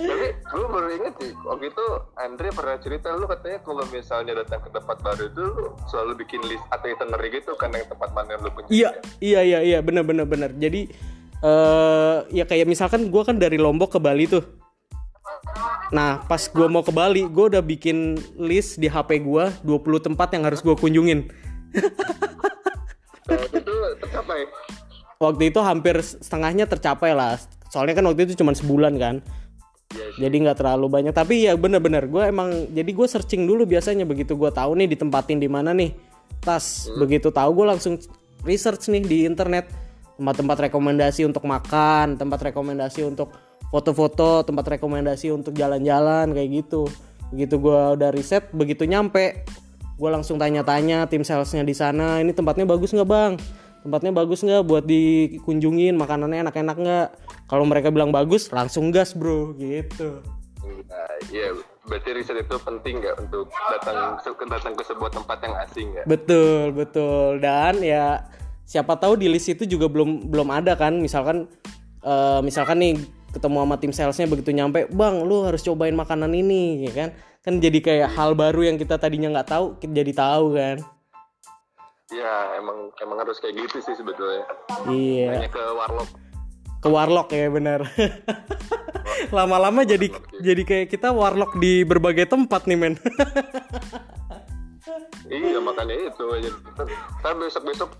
[0.00, 1.84] Tapi gue baru inget sih, waktu itu
[2.16, 6.40] Andre pernah cerita lu katanya kalau misalnya datang ke tempat baru itu lu selalu bikin
[6.48, 8.72] list atau itinerary gitu kan yang tempat mana yang lu kunjungi.
[8.72, 10.56] Iya, iya, iya, iya, bener, bener, bener.
[10.56, 10.88] Jadi,
[11.44, 14.40] eh ya kayak misalkan gue kan dari Lombok ke Bali tuh.
[15.92, 20.32] Nah, pas gue mau ke Bali, gue udah bikin list di HP gue 20 tempat
[20.32, 21.28] yang harus gue kunjungin.
[23.28, 24.48] Nah, itu tercapai.
[25.20, 27.36] Waktu itu hampir setengahnya tercapai lah.
[27.68, 29.20] Soalnya kan waktu itu cuma sebulan kan.
[29.90, 30.20] Iya sih.
[30.22, 31.14] Jadi nggak terlalu banyak.
[31.14, 35.42] Tapi ya bener-bener gue emang jadi gue searching dulu biasanya begitu gue tahu nih ditempatin
[35.42, 35.94] di mana nih.
[36.40, 37.98] Tas begitu tahu gue langsung
[38.46, 39.68] research nih di internet
[40.16, 43.32] tempat-tempat rekomendasi untuk makan, tempat rekomendasi untuk
[43.72, 46.84] foto-foto, tempat rekomendasi untuk jalan-jalan kayak gitu.
[47.32, 49.46] Begitu gue udah riset, begitu nyampe
[50.00, 53.32] gue langsung tanya-tanya tim salesnya di sana, ini tempatnya bagus nggak bang?
[53.82, 55.96] Tempatnya bagus nggak buat dikunjungin?
[55.96, 57.08] Makanannya enak-enak nggak?
[57.48, 59.52] Kalau mereka bilang bagus langsung gas bro.
[59.56, 60.20] Gitu.
[60.90, 61.54] Nah, iya,
[61.86, 64.18] berarti riset itu penting nggak untuk datang
[64.50, 66.04] datang ke sebuah tempat yang asing ya?
[66.04, 67.38] betul betul.
[67.38, 68.26] Dan ya
[68.66, 70.98] siapa tahu di list itu juga belum belum ada kan?
[70.98, 71.46] Misalkan
[72.02, 72.94] eh, misalkan nih
[73.30, 77.10] ketemu sama tim salesnya begitu nyampe bang lu harus cobain makanan ini ya kan?
[77.40, 80.78] Kan jadi kayak hal baru yang kita tadinya nggak tahu kita jadi tahu kan
[82.10, 84.42] Iya, emang emang harus kayak gitu sih sebetulnya.
[84.90, 85.38] iya.
[85.38, 86.10] Hanya ke warlock.
[86.80, 87.80] ke warlock ya benar.
[89.36, 90.08] Lama-lama jadi
[90.40, 92.94] jadi kayak kita warlock di berbagai tempat nih men.
[95.30, 96.50] Iya makanya itu aja.
[97.22, 97.90] Kan besok besok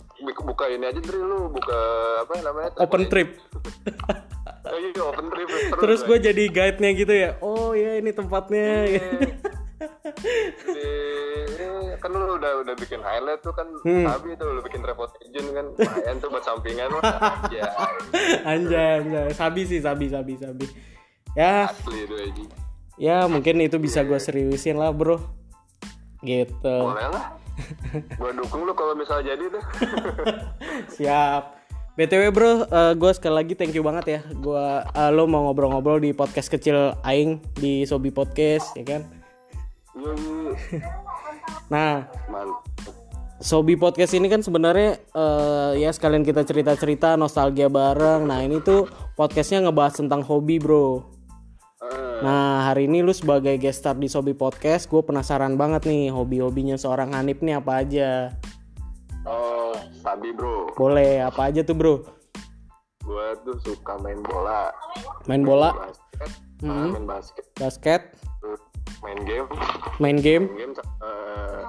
[0.42, 1.80] buka ini aja dari lu buka
[2.26, 2.70] apa namanya?
[2.82, 3.38] open trip.
[4.66, 7.30] Iya open trip terus gue jadi guide-nya gitu ya.
[7.38, 8.90] Oh ya ini tempatnya
[9.80, 10.84] Di,
[11.56, 15.48] eh, kan lu udah udah bikin highlight tuh kan sabi tuh lu bikin report agent
[15.56, 15.66] kan.
[15.76, 17.02] Lumayan tuh buat sampingan mah
[17.48, 17.68] ya
[18.44, 19.28] anjay anjay.
[19.32, 20.66] Sabi sih sabi sabi sabi.
[21.32, 21.70] Ya.
[21.72, 22.44] Asli itu aja
[23.00, 25.16] ya mungkin itu bisa gue seriusin lah bro.
[26.20, 26.76] Gitu.
[26.84, 27.32] Boleh lah.
[28.20, 29.64] Gua dukung lu kalau misalnya jadi tuh.
[31.00, 31.56] Siap.
[31.96, 32.52] Btw bro
[32.96, 34.20] gue sekali lagi thank you banget ya.
[34.36, 34.84] Gue
[35.16, 39.19] lo mau ngobrol-ngobrol di podcast kecil aing di sobi podcast ya kan.
[41.72, 42.94] Nah mantap
[43.40, 48.28] Sobi Podcast ini kan sebenarnya eh, ya sekalian kita cerita-cerita nostalgia bareng.
[48.28, 48.84] Nah ini tuh
[49.16, 51.08] podcastnya ngebahas tentang hobi bro.
[51.80, 56.12] Eh, Nah hari ini lu sebagai guest star di Sobi Podcast, gue penasaran banget nih
[56.12, 58.28] hobi-hobinya seorang Hanif nih apa aja.
[59.24, 59.72] oh
[60.04, 60.76] sabi bro.
[60.76, 62.20] Boleh apa aja tuh bro?
[63.10, 64.70] gua tuh suka main bola.
[65.26, 66.30] Main bola, basket.
[66.62, 67.44] Ah, main basket.
[67.58, 68.02] Basket,
[69.00, 69.46] main game
[70.00, 71.64] main game, main game eh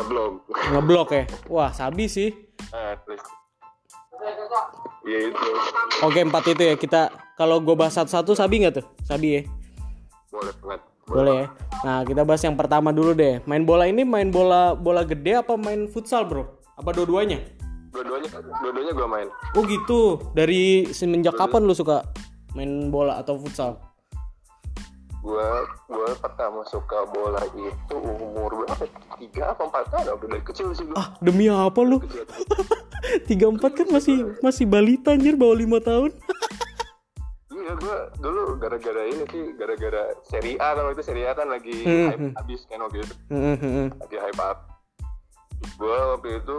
[0.00, 0.40] belum
[0.72, 1.24] ngeblok ya.
[1.52, 2.32] Wah sabi sih.
[2.72, 3.22] eh terus
[5.04, 5.48] ya itu
[6.00, 7.12] Oke empat itu ya kita.
[7.36, 8.86] Kalau gue bahas satu-satu sabi nggak tuh?
[9.04, 9.42] Sabi ya.
[10.32, 10.80] boleh banget
[11.10, 11.46] Boleh ya.
[11.80, 13.42] Nah, kita bahas yang pertama dulu deh.
[13.48, 16.60] Main bola ini main bola bola gede apa main futsal, Bro?
[16.78, 17.40] Apa dua-duanya?
[17.90, 18.28] dua-duanya
[18.62, 19.28] dua-duanya gua main
[19.58, 20.22] Oh gitu.
[20.30, 22.06] Dari semenjak kapan lu suka
[22.54, 23.89] main bola atau futsal?
[25.20, 28.84] Gua gua pertama suka bola itu umur berapa
[29.20, 29.84] tiga apa empat?
[29.92, 30.96] Tahun udah dari kecil sih gua.
[30.96, 32.00] Ah, demi apa lu?
[33.28, 36.12] Tiga empat kan masih masih balita anjir bawah lima tahun.
[37.60, 41.84] iya gua dulu gara-gara ini sih gara-gara seri A kalau itu seri A kan lagi
[41.84, 43.14] Hmm, hype habis kan waktu itu.
[43.32, 43.88] Hmm, hmm, hmm.
[44.00, 44.58] lagi hype up.
[45.76, 46.58] Gua waktu itu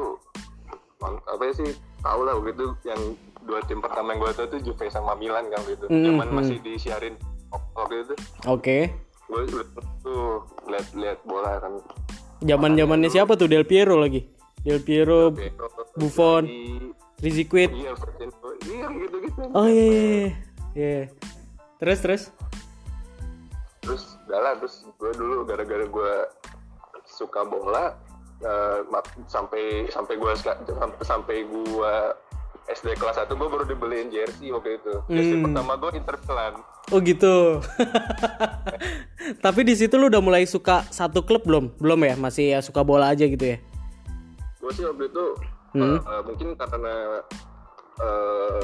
[1.02, 1.70] apa ya sih
[2.06, 3.02] tahu lah waktu itu yang
[3.42, 5.88] dua tim pertama yang gua tahu tuh Juve sama Milan kan waktu itu.
[5.90, 6.38] Hmm, cuman hmm.
[6.38, 7.16] masih disiarin
[7.52, 8.14] waktu itu
[8.48, 8.78] Oke.
[9.32, 9.42] gue
[10.04, 11.74] tuh lihat-lihat bola kan
[12.42, 14.26] Zaman-zamannya siapa tuh Del Piero lagi?
[14.66, 15.30] Del Piero,
[15.94, 16.50] Buffon.
[16.50, 16.90] Di-
[17.22, 17.70] Rizquit.
[17.70, 18.50] iya Fernando.
[18.66, 20.02] iya gitu-gitu Oh iya iya.
[20.02, 20.30] iya.
[20.74, 21.02] Iya.
[21.78, 22.24] Terus terus.
[23.82, 26.14] terus udah lah terus gue dulu gara-gara gue
[27.06, 27.94] suka bola
[28.90, 31.94] mak- sampai sampai gue sampai sampai gue
[32.68, 35.46] SD kelas 1 gue baru dibeliin jersey waktu itu jersey Hmm.
[35.48, 36.56] pertama gue Inter Milan
[36.92, 37.62] Oh gitu.
[39.46, 41.72] Tapi di situ lu udah mulai suka satu klub belum?
[41.78, 42.14] Belum ya?
[42.16, 43.58] Masih ya suka bola aja gitu ya?
[44.58, 45.26] gue sih waktu itu
[45.72, 45.96] Hmm.
[45.96, 47.24] eh, eh, mungkin karena
[47.98, 48.62] eh,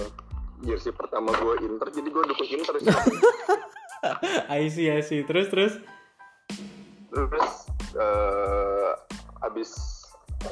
[0.61, 2.91] jersey pertama gue Inter jadi gue dukung Inter sih
[4.51, 5.23] I see, I see.
[5.23, 5.73] Terus terus.
[7.07, 7.49] terus
[7.95, 8.91] eh
[9.41, 9.71] abis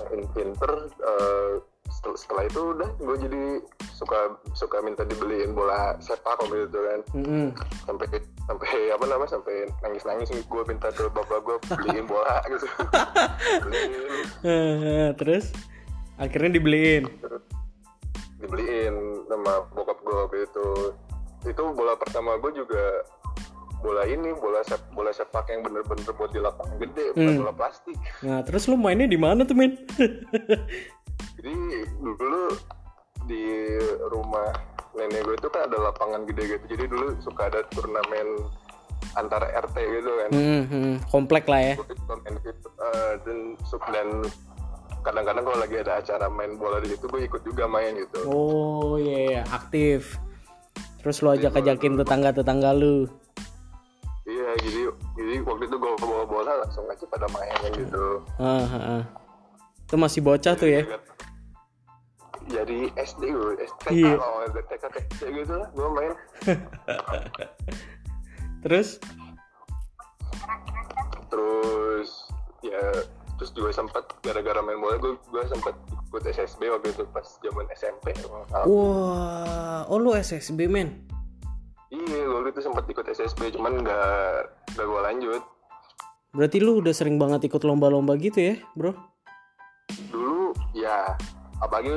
[0.09, 1.74] in- Inter eh, setel-
[2.13, 3.43] setelah itu udah gue jadi
[3.91, 4.19] suka
[4.51, 7.47] suka minta dibeliin bola sepak waktu itu kan Mm-mm.
[7.81, 8.05] sampai
[8.43, 12.67] sampai apa namanya sampai nangis nangis gue minta ke bapak gue beliin bola gitu
[13.59, 14.11] beliin
[14.43, 15.49] Eh, terus
[16.15, 17.09] akhirnya dibeliin.
[18.37, 20.67] dibeliin sama bokap gue waktu itu
[21.45, 22.83] itu bola pertama gue juga
[23.77, 27.39] bola ini bola sep, bola sepak yang bener-bener buat di lapangan gede bukan Hmm.
[27.39, 29.77] bola plastik Nah, terus lu mainnya di mana tuh, men?
[32.15, 32.43] dulu
[33.25, 33.43] di
[34.07, 34.49] rumah
[34.93, 38.47] nenek gue itu kan ada lapangan gede gitu jadi dulu suka ada turnamen
[39.13, 41.75] antar RT gitu kan Hmm, hmm, komplek lah ya.
[41.75, 43.37] gitu Eh, dan
[43.89, 44.07] dan
[45.01, 48.95] kadang-kadang kalau lagi ada acara main bola di situ gue ikut juga main gitu Oh
[48.95, 50.17] iya, iya, aktif.
[50.99, 53.05] Terus lu ajak-ajakin tetangga-tetangga lu.
[54.25, 54.81] iya jadi
[55.13, 59.03] jadi waktu itu gue bawa bola langsung aja pada main gitu Ah, ah, ah.
[59.83, 60.81] Itu masih bocah tuh ya.
[62.45, 64.13] Jadi SD gue TK Iya.
[64.21, 66.13] kalau TK TK gitu lah gue main
[68.65, 68.97] Terus
[71.29, 72.09] terus
[72.65, 72.81] ya
[73.35, 75.75] terus juga sempat gara-gara main bola gue gue sempat
[76.09, 78.15] ikut SSB waktu itu pas zaman SMP.
[78.65, 81.03] Wah, oh lu SSB men.
[81.91, 84.37] iya waktu itu sempat ikut SSB cuman nggak
[84.73, 85.43] nggak gue lanjut
[86.35, 88.91] Berarti lu udah sering banget ikut lomba-lomba gitu ya, bro?
[90.11, 91.15] dulu ya
[91.63, 91.91] apalagi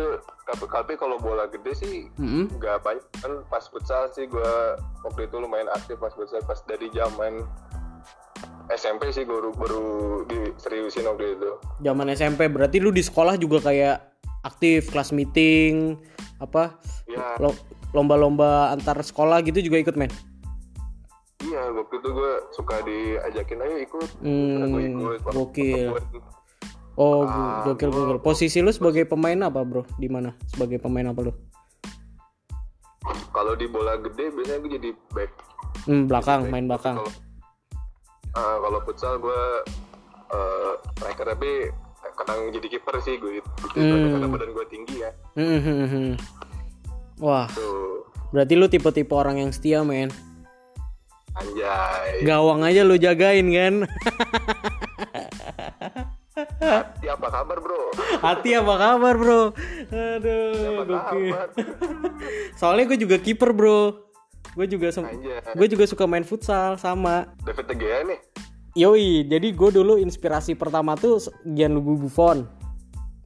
[0.47, 1.95] tapi, tapi kalau bola gede sih
[2.59, 3.05] nggak banyak.
[3.19, 4.53] Kan pas futsal sih gue
[5.03, 7.43] waktu itu lumayan aktif pas futsal pas dari zaman
[8.69, 9.85] SMP sih baru baru
[10.29, 11.51] diseriusin waktu itu.
[11.83, 13.97] Zaman SMP berarti lu di sekolah juga kayak
[14.47, 15.99] aktif kelas meeting
[16.39, 16.79] apa
[17.11, 17.59] ya lo-
[17.91, 20.13] lomba-lomba antar sekolah gitu juga ikut men.
[21.39, 24.09] iya waktu itu gue suka diajakin ayo ikut.
[24.23, 25.91] Hmm, gue ikut gokil.
[26.99, 28.19] Oh, Ah, gokil gokil.
[28.19, 29.87] Posisi lu sebagai pemain apa, Bro?
[29.95, 30.35] Di mana?
[30.47, 31.33] Sebagai pemain apa lu?
[33.29, 35.31] kalau di bola gede biasanya gue jadi back
[35.87, 36.99] Hmm, belakang, main belakang.
[36.99, 37.13] kalau
[38.31, 39.43] Ah, kalau futsal gue
[40.29, 41.71] uh, striker tapi
[42.15, 44.11] kadang jadi kiper sih gue gitu Hmm.
[44.13, 46.11] karena badan gue tinggi ya Hmm, hmm, hmm.
[47.19, 50.11] Wah, tuh berarti lu tipe-tipe orang yang setia, men.
[51.33, 53.75] anjay Gawang aja lu jagain kan?
[57.07, 57.79] ya apa kabar bro
[58.19, 59.43] Hati apa kabar, Bro?
[59.95, 61.31] Aduh, apa gokil.
[61.31, 61.49] kabar
[62.61, 64.11] Soalnya gue juga kiper, Bro.
[64.59, 64.91] Gue juga
[65.55, 67.31] gue juga suka main futsal sama.
[67.47, 68.21] David De Gea nih
[68.79, 72.47] Yoi, jadi gue dulu inspirasi pertama tuh Gianluigi Buffon.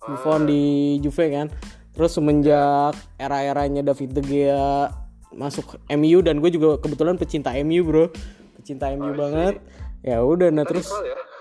[0.01, 1.49] Buffon di Juve kan.
[1.93, 4.93] Terus semenjak era-eranya David De Gea
[5.33, 8.05] masuk MU dan gue juga kebetulan pecinta MU, Bro.
[8.61, 9.61] Pecinta MU banget.
[10.05, 11.32] Ya udah nah terus ya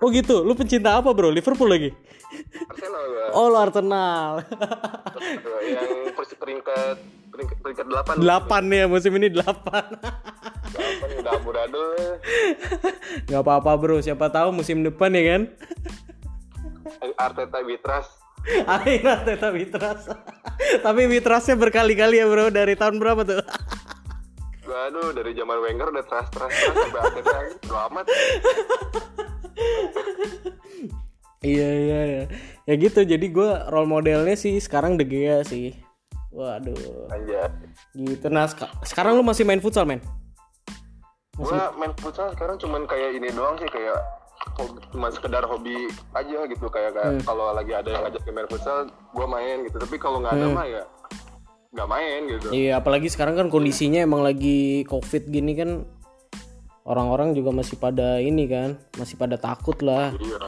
[0.00, 1.28] Oh gitu, lu pencinta apa, Bro?
[1.28, 1.92] Liverpool lagi?
[2.72, 4.44] Arsenal gue Oh, lu Arsenal.
[5.68, 6.96] yang peringkat
[7.30, 9.84] peringkat, peringkat 8 Delapan ya musim ini delapan.
[10.70, 11.90] Delapan udah amburadul
[13.28, 14.00] Gak apa-apa, Bro.
[14.00, 15.42] Siapa tahu musim depan ya kan?
[17.20, 18.20] Arteta Witras
[18.64, 20.08] Akhirnya Teta Mitras.
[20.80, 23.44] Tapi Mitrasnya berkali-kali ya bro dari tahun berapa tuh?
[24.70, 27.38] Aduh dari zaman Wenger udah teras sampai Arteta
[27.90, 28.06] amat
[31.42, 32.24] iya iya iya.
[32.64, 35.72] Ya gitu jadi gue role modelnya sih sekarang De Gea sih.
[36.30, 37.10] Waduh.
[37.10, 37.48] Anjay
[37.90, 38.26] Gitu.
[38.28, 39.98] Nah seka- sekarang lu masih main futsal men?
[41.34, 43.96] Gua main futsal sekarang cuman kayak ini doang sih kayak
[44.92, 49.26] cuma sekedar hobi aja gitu kayak, kayak kalau lagi ada yang ngajak main futsal gua
[49.26, 50.82] main gitu tapi kalau nggak ada mah ya
[51.70, 55.70] nggak main gitu Iya apalagi sekarang kan kondisinya emang lagi covid gini kan
[56.82, 60.12] orang-orang juga masih pada ini kan masih pada takut lah.
[60.16, 60.38] iya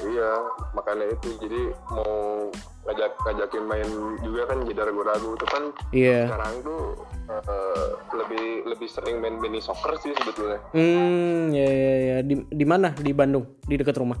[0.00, 0.30] iya
[0.72, 2.46] makanya itu jadi mau
[2.84, 3.88] ngajak ngajakin main
[4.20, 6.20] juga kan jadi ragu-ragu itu kan Iya.
[6.24, 6.80] sekarang tuh
[7.28, 12.62] eh, lebih lebih sering main mini soccer sih sebetulnya Hmm ya ya ya di di
[12.62, 14.16] mana di Bandung di dekat rumah.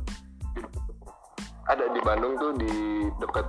[1.64, 2.72] ada di Bandung tuh di
[3.16, 3.46] dekat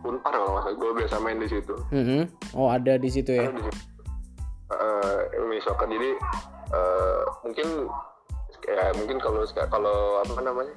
[0.00, 2.20] Unpar kalau nggak salah gue biasa main di situ Mhm.
[2.54, 3.46] Oh ada di situ ya.
[3.46, 3.89] di situ.
[4.70, 6.10] Eh, mini soccer jadi
[6.70, 7.90] eh, mungkin
[8.70, 10.74] ya mungkin kalau kalau apa namanya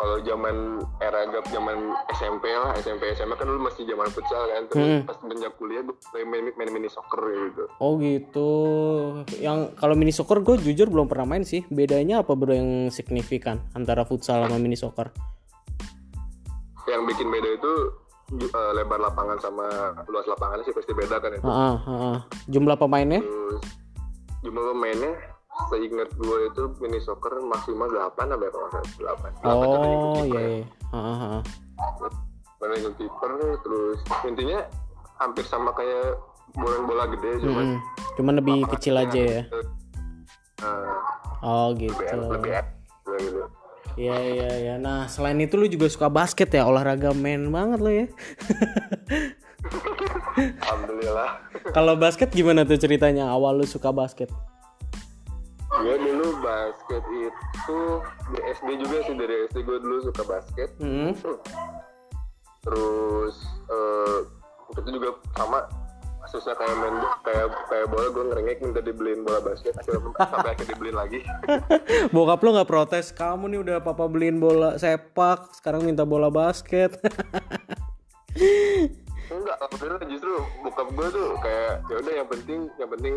[0.00, 4.64] kalau zaman era gap zaman SMP lah SMP SMA kan dulu masih zaman futsal kan
[4.72, 8.50] terus pas menjak kuliah gue mulai main, main mini soccer gitu Oh gitu.
[9.38, 11.62] Yang kalau mini soccer gue jujur belum pernah main sih.
[11.68, 15.12] Bedanya apa bro yang signifikan antara futsal sama mini soccer?
[16.90, 17.72] yang bikin beda itu
[18.32, 19.66] eh, lebar lapangan sama
[20.06, 22.18] luas lapangannya sih pasti beda kan itu Ah, ah, ah.
[22.46, 23.18] Jumlah pemainnya?
[23.18, 23.62] terus
[24.40, 25.12] jumlah pemainnya
[25.68, 30.40] seingat gue itu mini soccer maksimal 8 apa ya kalau salah 8 Oh iya.
[30.56, 30.64] iya.
[30.90, 31.42] Ah.
[32.56, 34.60] Manajer kiper terus intinya
[35.16, 36.16] hampir sama kayak
[36.52, 37.78] bola-bola gede cuman Hmm,
[38.16, 39.40] Cuman lebih kecil aja ya.
[40.60, 40.96] eh,
[41.40, 42.16] Oh lebih gitu.
[42.26, 42.68] lebih enak
[43.18, 43.42] gitu
[44.00, 44.74] Iya iya iya.
[44.80, 48.06] Nah selain itu lu juga suka basket ya olahraga men banget lo ya.
[50.64, 51.30] alhamdulillah
[51.76, 54.32] Kalau basket gimana tuh ceritanya awal lu suka basket?
[55.70, 57.78] gue dulu basket itu
[58.34, 61.14] di SD juga sih dari SD gue dulu suka basket Hmm.
[62.60, 63.38] terus
[64.68, 65.08] waktu itu juga
[65.38, 65.64] sama
[66.30, 70.70] susah kayak main kayak kayak bola gue ngerengek minta dibeliin bola basket akhirnya sampai akhirnya
[70.72, 71.18] dibeliin lagi
[72.14, 76.94] Bokap lo nggak protes, kamu nih udah papa beliin bola sepak, sekarang minta bola basket.
[79.30, 83.14] enggak alhamdulillah justru bokap gue tuh kayak ya udah yang penting yang penting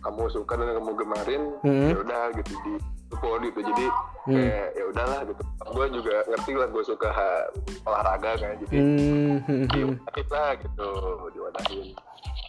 [0.00, 1.88] kamu suka dan kamu gemarin Hmm.
[1.92, 2.74] ya udah gitu di
[3.06, 3.86] support gitu jadi
[4.26, 7.48] kayak ya udahlah gitu gue juga ngerti lah gue suka ha-
[7.84, 9.68] olahraga kan jadi Hmm, hmm, hmm.
[9.68, 10.90] diwadahin lah gitu
[11.30, 11.86] diwadahin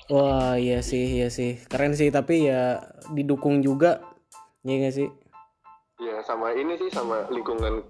[0.07, 4.03] Wah iya sih iya sih keren sih tapi ya didukung juga
[4.61, 5.09] Iya gak sih?
[5.99, 7.83] ya sama ini sih sama lingkungan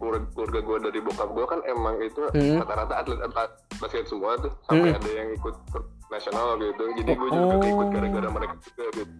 [0.00, 2.56] keluarga, gue dari bokap gue kan emang itu Hmm.
[2.56, 5.56] rata-rata atlet atlet basket semua tuh sampai ada yang ikut
[6.08, 7.60] nasional gitu jadi gue juga Oh.
[7.62, 9.12] ikut gara-gara mereka juga gitu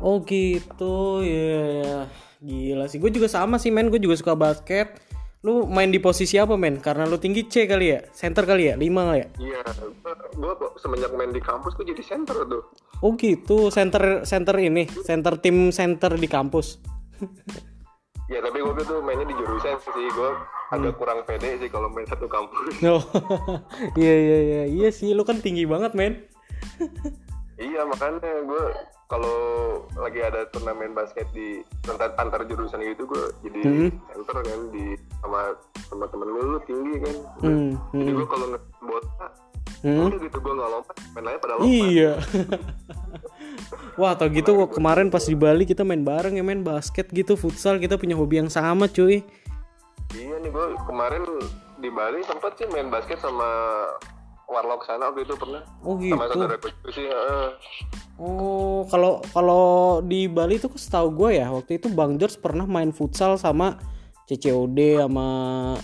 [0.00, 1.98] Oh gitu ya ya.
[2.40, 2.96] Gila sih.
[2.96, 3.92] Gue juga sama sih men.
[3.92, 4.96] Gue juga suka basket.
[5.40, 6.84] Lu main di posisi apa men?
[6.84, 8.00] Karena lu tinggi C kali ya?
[8.12, 8.74] Center kali ya?
[8.76, 9.28] 5 kali ya?
[9.40, 9.60] iya
[10.36, 12.62] gue semenjak main di kampus gue jadi center tuh
[13.00, 13.72] Oh gitu.
[13.72, 16.76] Center center ini, center tim center di kampus.
[18.28, 20.30] ya tapi gue tuh mainnya di jurusan sih gue
[20.70, 23.02] agak kurang pede sih kalau main satu kampus Oh.
[23.96, 24.62] Iya iya iya.
[24.68, 26.14] Iya sih lu kan tinggi banget men.
[27.56, 28.64] iya makanya gue
[29.10, 29.36] kalau
[29.98, 33.90] lagi ada turnamen basket di antar, antar jurusan gitu gue jadi Hmm.
[34.06, 35.50] center kan di sama
[36.06, 37.68] temen lu, tinggi kan Hmm.
[37.90, 39.26] jadi gue kalau nge bola
[39.80, 40.06] Hmm.
[40.06, 42.12] udah gitu gue nggak lompat main lainnya pada lompat Iya.
[43.98, 47.76] Wah, atau gitu kemarin pas di Bali kita main bareng ya main basket gitu, futsal
[47.76, 49.20] kita punya hobi yang sama cuy.
[50.10, 51.22] iya nih gue kemarin
[51.78, 53.46] di Bali sempat sih main basket sama
[54.50, 56.34] Warlock sana waktu itu pernah Oh sama gitu.
[56.34, 57.48] saudara gue juga sih heeh.
[58.18, 59.64] Oh, kalau kalau
[60.02, 63.78] di Bali tuh setahu gue ya, waktu itu Bang George pernah main futsal sama
[64.26, 65.26] CCOD sama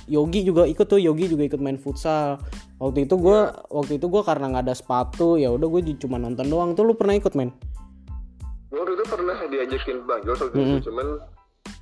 [0.07, 2.37] Yogi juga ikut tuh, Yogi juga ikut main futsal.
[2.77, 3.39] Waktu itu gue
[3.73, 6.75] waktu itu gue karena nggak ada sepatu, ya udah gue cuma nonton doang.
[6.75, 7.55] Tuh lu pernah ikut main?
[8.67, 10.69] gue waktu itu pernah diajakin Bang Jos waktu Hmm.
[10.77, 11.07] itu cuman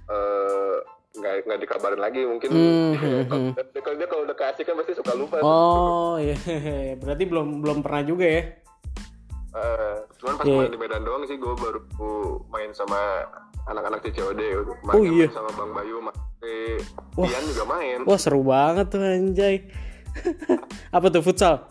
[0.06, 0.76] eh,
[1.14, 3.22] nggak nggak dikabarin lagi mungkin Hmm, hmm,
[3.54, 6.34] kalau dia- kalau dia kalau udah kasih kan pasti suka lupa Oh, iya.
[7.00, 8.42] Berarti belum belum pernah juga ya?
[9.54, 10.58] Eh, cuman pas Iya.
[10.58, 11.78] main di Medan doang sih gue baru
[12.48, 12.98] main sama
[13.64, 14.74] anak-anak CCOD gitu.
[14.82, 15.30] main Oh, iya.
[15.30, 16.18] sama Bang Bayu Mas
[17.14, 17.24] Wah.
[17.24, 19.62] Ian juga main Wah seru banget tuh anjay.
[20.96, 21.62] Apa tuh futsal?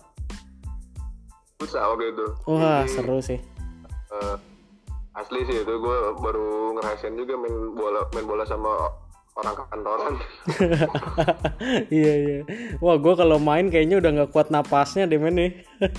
[1.56, 3.40] futsal waktu itu Wah Jadi, seru sih.
[4.10, 4.36] eh,
[5.14, 8.72] asli sih itu gue baru ngerasain juga main bola main bola sama
[9.34, 10.14] orang kantoran
[11.90, 12.38] iya iya.
[12.78, 15.52] Wah gue kalau main kayaknya udah nggak kuat napasnya deh men nih.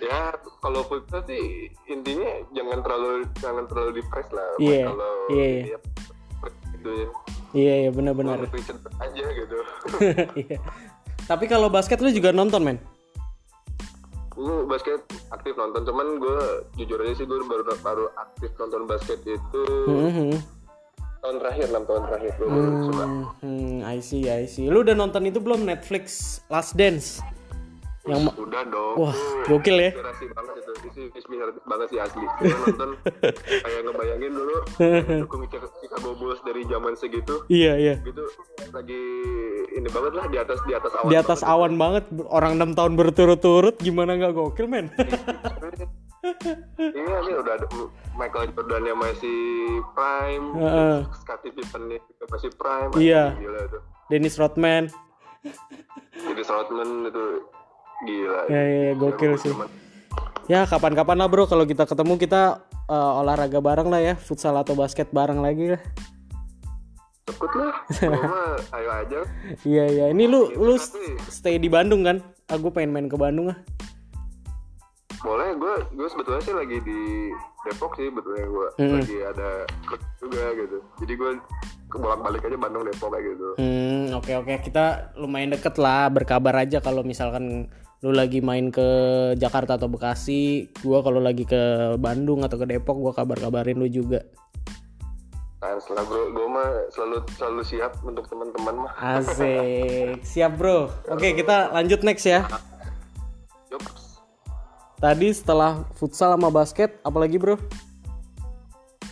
[0.00, 5.44] ya kalau futsal sih intinya jangan terlalu jangan terlalu di press lah Iya, kalau iya,
[5.44, 5.62] iya.
[5.66, 5.78] dia
[6.38, 7.08] press gitu ya
[7.52, 8.38] iya iya benar-benar.
[8.46, 9.56] Richard aja gitu
[10.40, 10.56] Iya.
[11.22, 12.78] Tapi kalau basket lu juga nonton men?
[14.32, 16.38] gue basket aktif nonton cuman gue
[16.74, 20.61] jujur aja sih gue baru baru aktif nonton basket itu Mhm.
[21.22, 23.04] Tahun terakhir enam tahun terakhir gue baru suka
[23.40, 24.66] Hmm, I see I see.
[24.66, 26.04] Lu udah nonton itu belum Netflix
[26.46, 27.22] Last Dance?
[28.02, 29.14] Yang udah dong Wah,
[29.46, 29.94] gokil ya.
[29.94, 30.72] inspirasi banget itu
[31.14, 32.90] inspirasi banget sih asli gue nonton
[33.38, 34.56] kayak ngebayangin dulu
[35.22, 35.42] dukung
[35.78, 37.94] Chicago Bulls dari zaman segitu Iya iya.
[38.02, 38.26] gitu
[38.74, 39.02] lagi
[39.72, 42.98] ini banget lah di atas di atas awan Di atas awan banget orang enam tahun
[42.98, 44.90] berturut-turut gimana nggak gokil men?
[46.78, 47.66] Iya nih udah ada
[48.14, 49.38] Michael Jordan yang masih
[49.92, 50.96] prime Heeh.
[51.18, 53.34] Scottie Pippen juga masih prime Iya.
[53.36, 54.86] Gila tuh Dennis Rodman.
[56.14, 57.24] jadi Rodman itu
[58.02, 59.50] gila Ya, ya, ya, gokil sih.
[60.46, 62.42] Ya kapan-kapan lah bro kalau kita ketemu kita
[62.86, 65.82] eh, olahraga bareng lah ya futsal atau basket bareng lagi lah.
[67.22, 67.74] Cepet lah
[68.76, 69.20] ayo aja
[69.62, 72.18] Iya iya ini lu lu Tapi stay di Bandung kan?
[72.46, 73.58] Aku pengen main ke Bandung ah.
[75.22, 77.30] Boleh gue gue sebetulnya sih lagi di
[77.62, 78.92] Depok sih betulnya gue Hmm.
[78.98, 79.50] lagi ada
[80.18, 81.30] juga gitu jadi gue
[81.92, 86.58] bolak balik aja Bandung Depok kayak gitu Hmm oke oke kita lumayan deket lah berkabar
[86.58, 87.70] aja kalau misalkan
[88.02, 88.82] lu lagi main ke
[89.38, 94.26] Jakarta atau Bekasi, gua kalau lagi ke Bandung atau ke Depok gua kabar-kabarin lu juga.
[95.62, 100.90] nah bro gue mah selalu selalu siap untuk teman-teman mah Asik, siap bro.
[101.06, 102.42] Oke kita lanjut next ya.
[103.70, 104.01] Yups.
[105.02, 107.58] Tadi setelah futsal sama basket, apalagi bro?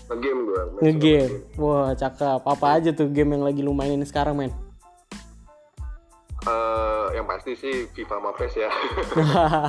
[0.07, 0.63] Nge-game gue.
[0.87, 1.35] Nge-game.
[1.59, 2.47] Wah, cakep.
[2.47, 4.55] Apa aja tuh game yang lagi lu mainin sekarang, men?
[6.47, 8.71] Eh, yang pasti sih FIFA sama PES ya.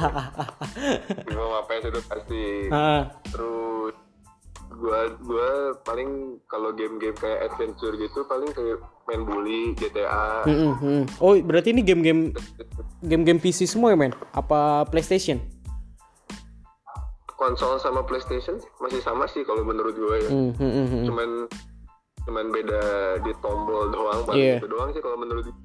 [1.25, 2.43] FIFA sama PES itu pasti.
[2.69, 3.97] Ah, Terus
[4.77, 5.49] gua gua
[5.81, 8.77] paling kalau game-game kayak adventure gitu paling kayak
[9.09, 10.45] main bully, GTA.
[10.45, 11.03] mm, mm, mm.
[11.17, 12.29] Oh, berarti ini game-game
[13.09, 14.13] game-game PC semua ya, men?
[14.37, 15.60] Apa PlayStation?
[17.41, 20.29] Konsol sama PlayStation masih sama sih kalau menurut gua ya.
[20.29, 21.09] Hmm, hmm.
[21.09, 21.29] Cuman
[22.21, 22.81] cuman beda
[23.19, 24.61] di tombol doang Iya.
[24.61, 25.57] itu doang sih kalau menurut gua.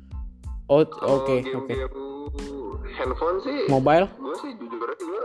[0.67, 1.35] Oh, oke, oke.
[1.45, 1.95] game-game
[2.97, 5.25] handphone sih Mobile gue sih jujur aja gue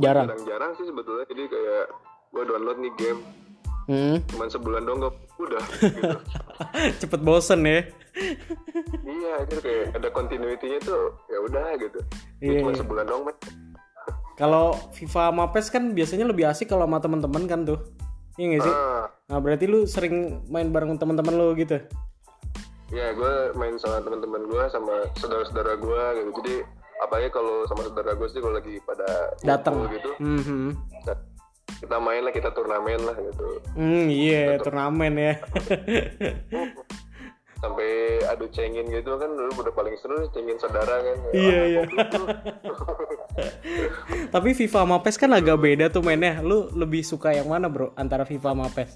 [0.00, 0.26] jarang.
[0.26, 1.84] jarang-jarang sih sebetulnya jadi kayak
[2.32, 3.20] gue download nih game
[3.84, 4.16] Hmm.
[4.32, 6.16] cuman sebulan dong gak udah gitu.
[6.98, 7.84] Cepet bosen ya.
[9.04, 12.00] iya itu kayak ada continuity-nya tuh ya udah gitu
[12.40, 12.80] Ini cuma iya.
[12.80, 13.36] sebulan dong men
[14.34, 17.78] Kalau FIFA sama PES kan biasanya lebih asik kalau sama teman-teman kan tuh.
[18.34, 18.74] Iya gak sih?
[18.74, 20.14] ah, Nah, berarti lu sering
[20.46, 21.78] main bareng teman-teman lu gitu.
[22.92, 26.54] ya gue main sama teman-teman gue sama saudara-saudara gue gitu jadi
[27.00, 29.88] apalagi kalau sama saudara gue sih kalau lagi pada Datang.
[29.90, 30.78] gitu Mhm.
[31.80, 35.34] kita main lah kita turnamen lah gitu Hmm, iya, turnamen ya.
[37.58, 37.88] sampai
[38.26, 41.82] adu cengin gitu kan dulu udah paling seru cengin saudara kan Iya, iya.
[44.30, 46.38] Tapi FIFA sama PES kan agak beda tuh mainnya.
[46.38, 47.94] Lu lebih suka yang mana, Bro?
[47.94, 48.92] Antara FIFA sama PES?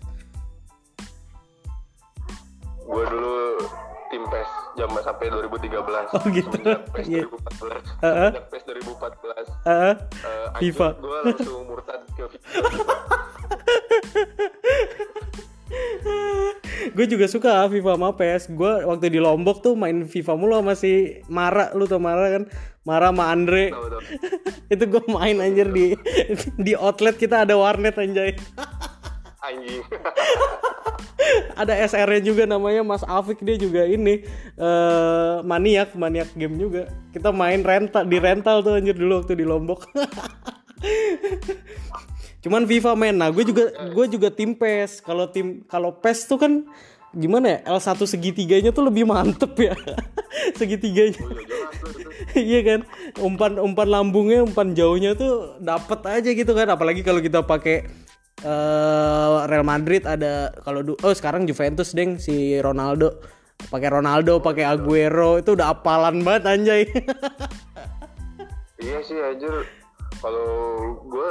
[2.89, 3.61] gue dulu
[4.09, 6.49] tim PES zaman sampai 2013 Oh, gitu.
[6.57, 7.23] semenjak PES Iya.
[7.29, 8.29] 2014 Heeh.
[8.33, 9.95] semenjak PES 2014 Heeh.
[10.25, 10.89] eh, FIFA.
[10.97, 12.97] gue langsung murtad ke FIFA
[16.93, 18.43] gue juga suka FIFA sama PES.
[18.53, 21.73] Gue waktu di Lombok tuh main FIFA mulu sama si Mara.
[21.73, 22.45] Lu tau Mara kan?
[22.85, 23.71] Mara sama Andre.
[23.73, 24.03] Tahu, tahu.
[24.75, 25.97] Itu gue main anjir di
[26.67, 28.37] di outlet kita ada warnet anjay.
[29.39, 29.81] anjing
[31.61, 34.23] ada SR-nya juga namanya Mas Afik dia juga ini
[34.59, 36.91] eh maniak maniak game juga.
[37.15, 39.89] Kita main rental di rental tuh anjir dulu waktu di Lombok.
[42.39, 43.17] Cuman FIFA main.
[43.17, 45.03] Nah, gue juga gue juga tim PES.
[45.03, 46.53] Kalau tim kalau PES tuh kan
[47.11, 47.59] gimana ya?
[47.75, 49.75] L1 segitiganya tuh lebih mantep ya.
[50.61, 51.19] segitiganya.
[52.39, 52.81] iya kan?
[53.19, 56.71] Umpan umpan lambungnya, umpan jauhnya tuh dapet aja gitu kan.
[56.71, 57.91] Apalagi kalau kita pakai
[58.39, 63.19] eh Real Madrid ada kalau oh sekarang Juventus deng si Ronaldo
[63.67, 66.83] pakai Ronaldo pakai Aguero itu udah apalan banget anjay
[68.87, 69.67] iya sih anjir
[70.23, 70.47] kalau
[71.11, 71.31] gue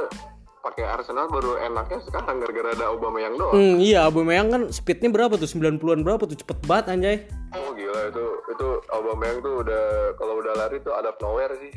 [0.68, 3.56] pakai Arsenal baru enaknya sekarang gara-gara ada Aubameyang doang.
[3.56, 5.48] Hmm, iya Aubameyang kan speednya berapa tuh?
[5.48, 6.36] 90-an berapa tuh?
[6.36, 7.18] Cepet banget anjay.
[7.56, 9.84] Oh gila itu itu Aubameyang tuh udah
[10.20, 11.72] kalau udah lari tuh of nowhere sih.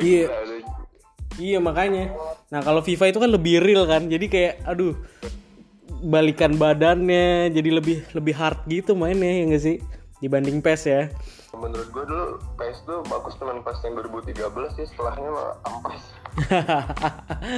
[0.00, 0.32] Iya.
[1.36, 2.16] iya makanya.
[2.48, 4.08] Nah kalau FIFA itu kan lebih real kan?
[4.08, 4.96] Jadi kayak aduh
[6.02, 9.76] balikan badannya jadi lebih lebih hard gitu mainnya ya nggak sih?
[10.24, 11.02] Dibanding PES ya.
[11.52, 14.40] Menurut gue dulu PES tuh bagus cuman pas yang 2013
[14.80, 16.21] sih setelahnya mah ampas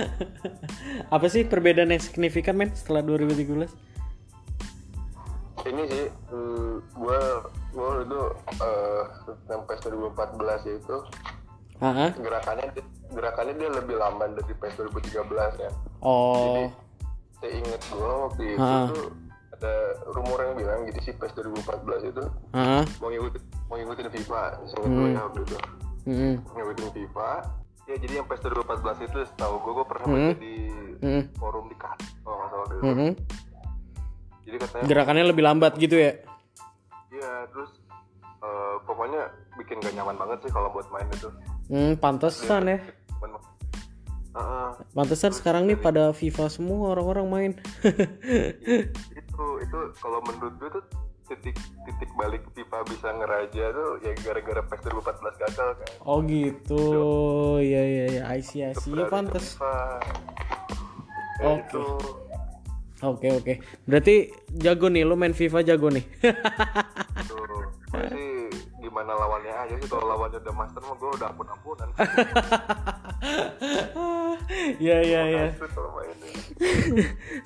[1.14, 3.70] apa sih perbedaan yang signifikan men setelah 2013
[5.64, 7.20] ini sih hmm, gue
[7.72, 8.20] gue itu
[8.61, 9.03] eh
[9.49, 10.97] yang PES 2014 itu
[11.81, 12.11] Heeh.
[12.20, 12.68] gerakannya
[13.11, 15.70] gerakannya dia lebih lamban dari PES 2013 ya
[16.05, 16.68] oh
[17.41, 18.93] saya inget gue waktu itu Ha.
[18.93, 19.09] tuh
[19.55, 19.75] ada
[20.12, 22.83] rumor yang bilang jadi si PES 2014 itu Heeh.
[23.01, 25.57] mau ngikutin mau ngikutin FIFA seinget gue ya waktu itu
[26.05, 26.35] Mm-mm.
[26.45, 27.31] ngikutin FIFA
[27.85, 30.55] ya jadi yang PES 2014 itu setahu gue gue pernah baca di
[31.05, 31.22] Mm-mm.
[31.37, 33.12] forum di kan kalau nggak salah waktu itu Mm-mm.
[34.49, 36.12] jadi katanya gerakannya lebih lambat gitu ya
[37.12, 37.70] iya terus
[38.41, 39.22] eh, pokoknya
[39.61, 41.28] bikin gak nyaman banget sih kalau buat main itu
[41.68, 42.78] hmm pantesan ya
[44.35, 44.70] Heeh.
[44.99, 47.53] pantesan sekarang nih pada FIFA semua orang-orang main
[49.20, 50.85] itu itu kalau menurut gue tuh
[51.25, 51.57] titik
[51.89, 55.89] titik balik FIFA bisa ngeraja tuh ya gara-gara PES 2014 gagal kan.
[56.05, 56.85] Oh gitu.
[57.64, 58.93] Ya ya ya I see I see.
[58.93, 59.75] Ya Beralih ke pantes FIFA.
[61.35, 61.61] Ya, Oke.
[61.66, 61.85] itu
[63.03, 63.53] oke oke.
[63.89, 64.14] Berarti
[64.55, 66.05] jago nih lu main FIFA jago nih.
[67.29, 67.64] Tuh
[68.12, 68.51] sih
[68.85, 69.89] gimana lawannya aja sih?
[69.89, 71.89] Kalau lawannya udah master mah gue udah ampun ampunan
[74.77, 75.45] ya ya ya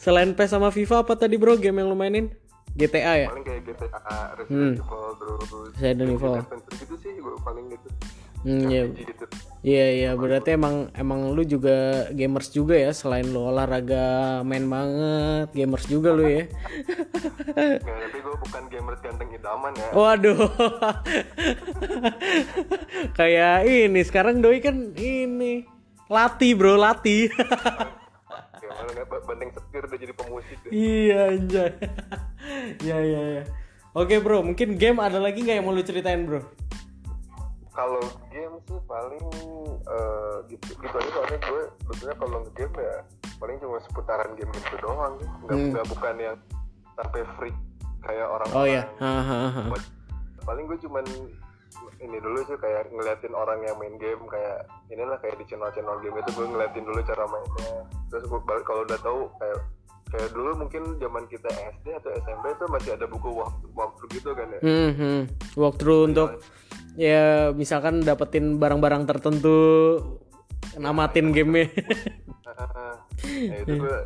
[0.03, 2.35] selain PES sama FIFA apa tadi bro game yang lu mainin
[2.79, 6.35] GTA ya paling kayak GTA Resident Evil terus Resident Evil.
[6.79, 7.89] Gitu sih gue paling gitu
[8.47, 9.26] hmm, ya gitu
[9.59, 15.51] Iya iya berarti emang emang lu juga gamers juga ya selain lu olahraga main banget
[15.51, 16.47] gamers juga lu ya.
[17.83, 20.47] Nggak, tapi gue bukan gamers ganteng idaman ya Waduh.
[23.18, 25.66] Kayak ini sekarang doi kan ini
[26.07, 27.26] latih bro latih.
[29.26, 30.70] Banding setir udah jadi pemusik deh.
[30.70, 31.72] iya anjay.
[32.89, 33.43] ya ya ya.
[33.93, 36.41] Oke bro mungkin game ada lagi nggak yang mau lu ceritain bro?
[37.72, 39.24] Kalau game sih paling
[39.87, 42.97] eh, gitu gitu aja soalnya gue sebetulnya kalau nge-game ya
[43.39, 45.14] paling cuma seputaran game gitu doang
[45.47, 46.37] nggak nggak bukan yang
[46.99, 47.57] sampai freak
[48.03, 48.59] kayak orang Hmm.
[48.59, 48.83] Oh ya.
[48.99, 49.62] Hahaha.
[50.43, 51.05] paling gue cuman
[51.99, 56.16] ini dulu sih kayak ngeliatin orang yang main game kayak inilah kayak di channel-channel game
[56.19, 57.75] itu gue ngeliatin dulu cara mainnya.
[58.09, 59.59] Terus gue balik kalau udah tahu kayak
[60.09, 64.31] kayak dulu mungkin zaman kita SD atau SMP itu masih ada buku waktu waktu gitu
[64.33, 64.61] kan ya?
[64.64, 65.21] Hmm, hmm.
[65.59, 66.41] Walkthrough untuk
[66.97, 69.59] ya misalkan dapetin barang-barang tertentu
[70.79, 71.69] namatin game
[72.49, 72.97] Ah,
[73.53, 73.97] nah itu gue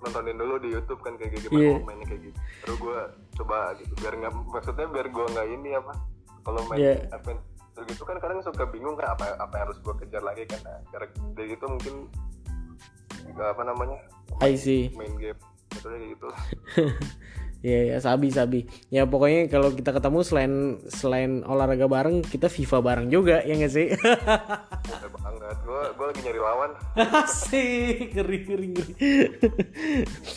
[0.00, 1.70] nontonin dulu di YouTube kan kayak gimana Iya.
[1.76, 2.38] oh, mainnya kayak gitu.
[2.64, 2.98] Terus gue
[3.38, 5.92] coba gitu biar nggak maksudnya biar gue nggak ini apa
[6.50, 6.94] kalau main Iya.
[7.14, 7.48] adventure
[7.86, 10.82] gitu kan kadang suka bingung kan apa apa yang harus gue kejar lagi kan nah,
[10.90, 11.94] cara dari itu mungkin
[13.38, 13.96] apa namanya
[14.42, 14.90] I see.
[14.98, 15.38] main game
[15.70, 16.28] Betulnya kayak gitu
[17.60, 18.64] Iya ya sabi sabi.
[18.88, 20.52] Ya pokoknya kalau kita ketemu selain
[20.88, 23.92] selain olahraga bareng kita FIFA bareng juga ya nggak sih?
[25.20, 25.56] Banget.
[25.68, 26.70] Gue gue lagi nyari lawan.
[27.20, 28.92] Asik, ngeri ngeri ngeri.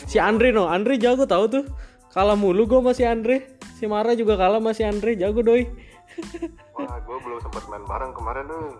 [0.04, 1.64] si Andre no, Andre jago tahu tuh.
[2.12, 3.56] Kalah mulu gue masih Andre.
[3.80, 5.64] Si Mara juga kalah masih Andre, jago doi.
[6.74, 8.78] Wah, gue belum sempat main bareng kemarin tuh.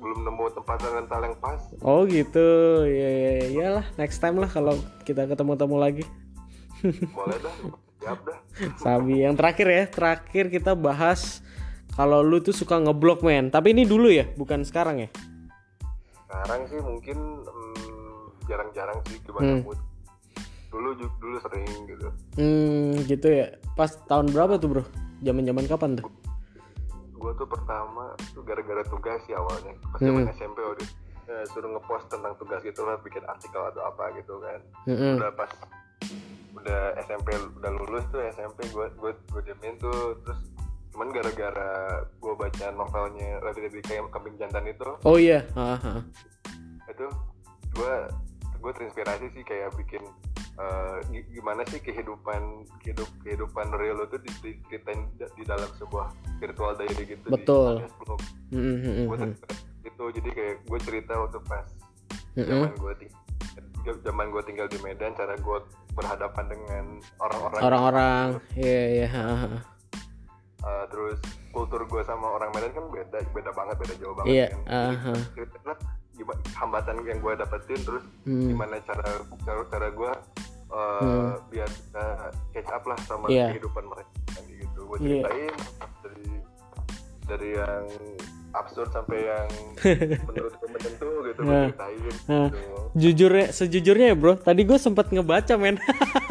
[0.00, 1.60] Belum nemu tempat yang mental yang pas.
[1.84, 2.48] Oh gitu,
[2.88, 4.72] ya ya ya iyalah next time lah kalau
[5.04, 6.04] kita ketemu-temu lagi.
[7.12, 7.54] Boleh dah.
[8.00, 8.38] Siap dah.
[8.80, 11.44] Sabi yang terakhir ya, terakhir kita bahas
[11.92, 13.52] kalau lu tuh suka ngeblok men.
[13.52, 15.08] Tapi ini dulu ya, bukan sekarang ya.
[16.24, 19.76] Sekarang sih mungkin mm, jarang-jarang sih gimana mood.
[20.72, 22.08] Dulu dulu sering gitu.
[22.40, 23.52] Hmm, gitu ya.
[23.76, 24.84] Pas tahun berapa tuh bro?
[25.20, 26.08] Zaman-zaman kapan tuh?
[27.20, 29.76] Gue tuh pertama tuh gara-gara tugas sih awalnya.
[29.92, 30.88] Pas zaman SMP udah
[31.28, 34.60] eh, suruh ngepost tentang tugas gitu lah, bikin artikel atau apa gitu kan.
[34.88, 35.20] Mm-mm.
[35.20, 35.52] Udah pas
[36.60, 40.40] udah SMP udah lulus tuh SMP gue gue gue diemin tuh terus
[40.90, 46.02] cuman gara-gara gue baca novelnya Raditya Dika yang kambing jantan itu Oh iya, ah, ah.
[46.90, 47.06] itu
[47.78, 47.94] gue
[48.60, 50.04] gue terinspirasi sih kayak bikin
[51.08, 56.12] gi- gimana sih kehidupan hidup kehidupan real lo tuh di- diceritain di, di dalam sebuah
[56.36, 57.80] virtual diary gitu Betul.
[57.80, 58.20] di.
[58.52, 59.34] Mm, mm, mm, gue mm.
[59.80, 61.64] itu jadi kayak gue cerita waktu pas
[62.36, 62.44] Mm-mm.
[62.46, 63.12] zaman gue ting
[64.04, 65.58] zaman gue tinggal di Medan cara gue
[65.96, 66.84] berhadapan dengan
[67.18, 69.08] orang-orang Orang-orang, iya iya.
[70.60, 71.16] Uh, terus
[71.56, 75.16] kultur gue sama orang Medan kan beda beda banget beda jauh banget Iya, kan ah.
[75.32, 75.72] Cerita
[76.20, 78.46] gimana hambatan yang gue dapetin terus Hmm.
[78.46, 79.08] gimana cara
[79.40, 80.12] cara, cara gue
[80.68, 82.02] uh, biar bisa
[82.52, 83.50] catch up lah sama Iya.
[83.50, 84.12] kehidupan mereka
[84.44, 85.24] gitu gue Iya.
[85.24, 85.54] ceritain
[86.00, 86.26] dari
[87.24, 87.84] dari yang
[88.52, 89.48] absurd sampai yang
[90.28, 91.66] menurut gue menyentuh gitu gue Nah.
[91.66, 92.48] ceritain Nah.
[92.50, 92.68] gitu.
[92.92, 95.78] Jujurnya, sejujurnya ya bro, tadi gue sempat ngebaca men.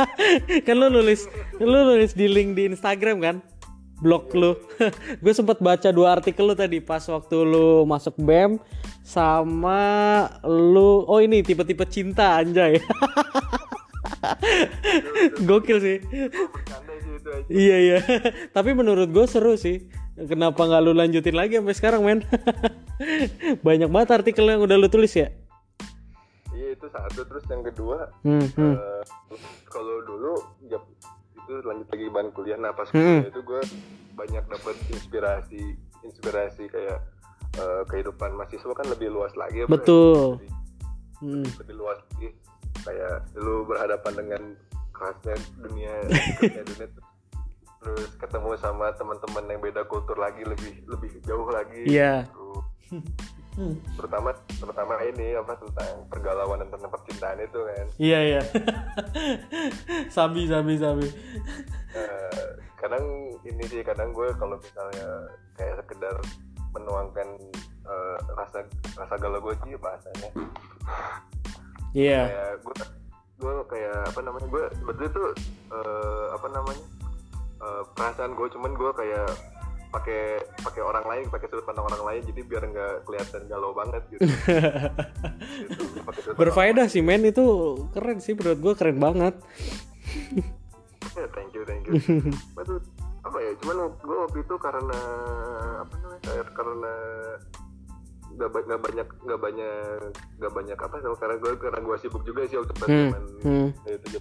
[0.68, 1.24] kan lu nulis,
[1.56, 3.36] lu nulis di link di Instagram kan,
[4.00, 4.56] blog lu.
[5.24, 8.58] gue sempat baca dua artikel lu tadi pas waktu lu masuk bem
[9.04, 12.80] sama lu, oh ini tipe-tipe cinta anjay.
[15.48, 15.98] Gokil sih.
[17.50, 17.98] Iya iya.
[18.56, 19.88] Tapi menurut gue seru sih.
[20.20, 22.20] Kenapa nggak lu lanjutin lagi sampai sekarang men?
[23.66, 25.32] Banyak banget artikel yang udah lu tulis ya.
[26.52, 28.76] iya itu satu terus yang kedua Hmm, hmm.
[28.76, 29.04] Eh,
[29.72, 30.36] kalau dulu
[30.68, 30.76] ya,
[31.50, 33.26] itu lanjut lagi ban kuliah nah pas Hmm.
[33.26, 33.62] kuliah itu gue
[34.14, 35.64] banyak dapat inspirasi
[36.04, 37.02] inspirasi kayak
[37.52, 39.76] eh, kehidupan mahasiswa kan lebih luas lagi ya, Bro, ya.
[39.76, 40.22] Betul.
[40.38, 40.52] Lebih,
[41.20, 41.46] Hmm.
[41.58, 42.30] lebih luas lagi
[42.80, 44.42] kayak dulu berhadapan dengan
[44.92, 45.94] kerasnya dunia
[46.38, 46.88] kerasnya dunia
[47.80, 52.28] terus ketemu sama teman-teman yang beda kultur lagi lebih lebih jauh lagi Iya.
[52.28, 52.48] gitu.
[53.60, 53.76] Hmm.
[54.00, 58.42] terutama terutama ini apa tentang pergalauan dan tentang percintaan itu kan Iya iya.
[60.16, 61.04] sabi sabi sabi.
[61.92, 62.48] Eh,
[62.80, 63.04] kadang
[63.44, 65.28] ini sih kadang gue kalau misalnya
[65.60, 66.16] kayak sekedar
[66.72, 67.28] menuangkan
[67.84, 68.64] eh, rasa
[68.96, 70.30] rasa galau gue sih bahasanya
[71.92, 72.22] Iya.
[72.32, 72.76] kayak gue
[73.40, 75.30] gue kayak apa namanya gue sebetulnya tuh
[75.76, 76.84] eh, apa namanya
[77.60, 79.30] eh, perasaan gue cuman gue kayak
[79.90, 84.06] pakai pakai orang lain pakai sudut pandang orang lain jadi biar nggak kelihatan galau banget
[84.14, 84.22] gitu,
[86.10, 87.46] Gitu, Berfaedah sih men itu
[87.94, 89.36] keren sih menurut gue keren banget.
[91.18, 91.98] Ya, thank you, thank you.
[92.64, 92.76] Itu
[93.26, 93.52] apa ya?
[93.62, 95.00] Cuman gue waktu itu karena
[95.84, 96.22] apa namanya?
[96.24, 96.94] Kayak karena
[98.40, 100.00] nggak ba- nggak banyak nggak banyak
[100.40, 103.12] nggak banyak apa karena gue karena gue sibuk juga sih waktu Hmm,
[103.44, 103.68] hmm.
[103.84, 104.18] itu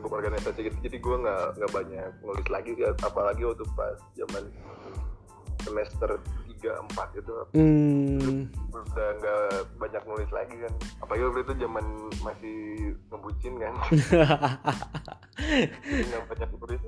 [0.00, 0.76] sibuk organisasi gitu.
[0.80, 2.72] Jadi gue nggak nggak banyak nulis lagi
[3.04, 4.48] apalagi waktu pas zaman
[5.60, 6.16] semester
[6.60, 8.46] 3 4 itu Hmm.
[8.70, 9.42] udah nggak
[9.76, 10.72] banyak nulis lagi kan.
[11.00, 11.84] Apalagi waktu itu zaman
[12.20, 12.58] masih
[13.08, 13.74] ngebucin kan.
[15.80, 16.80] Nggak banyak nulis.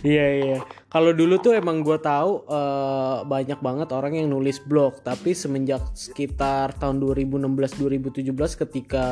[0.00, 0.58] Iya iya.
[0.88, 5.80] Kalau dulu tuh emang gue tahu eh, banyak banget orang yang nulis blog, tapi semenjak
[5.92, 8.32] sekitar tahun 2016-2017
[8.66, 9.06] ketika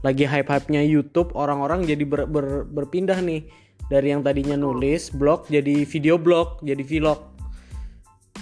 [0.00, 3.48] lagi hype-hype-nya YouTube, orang-orang jadi ber- ber- berpindah nih.
[3.86, 7.35] Dari yang tadinya nulis blog jadi video blog, jadi vlog.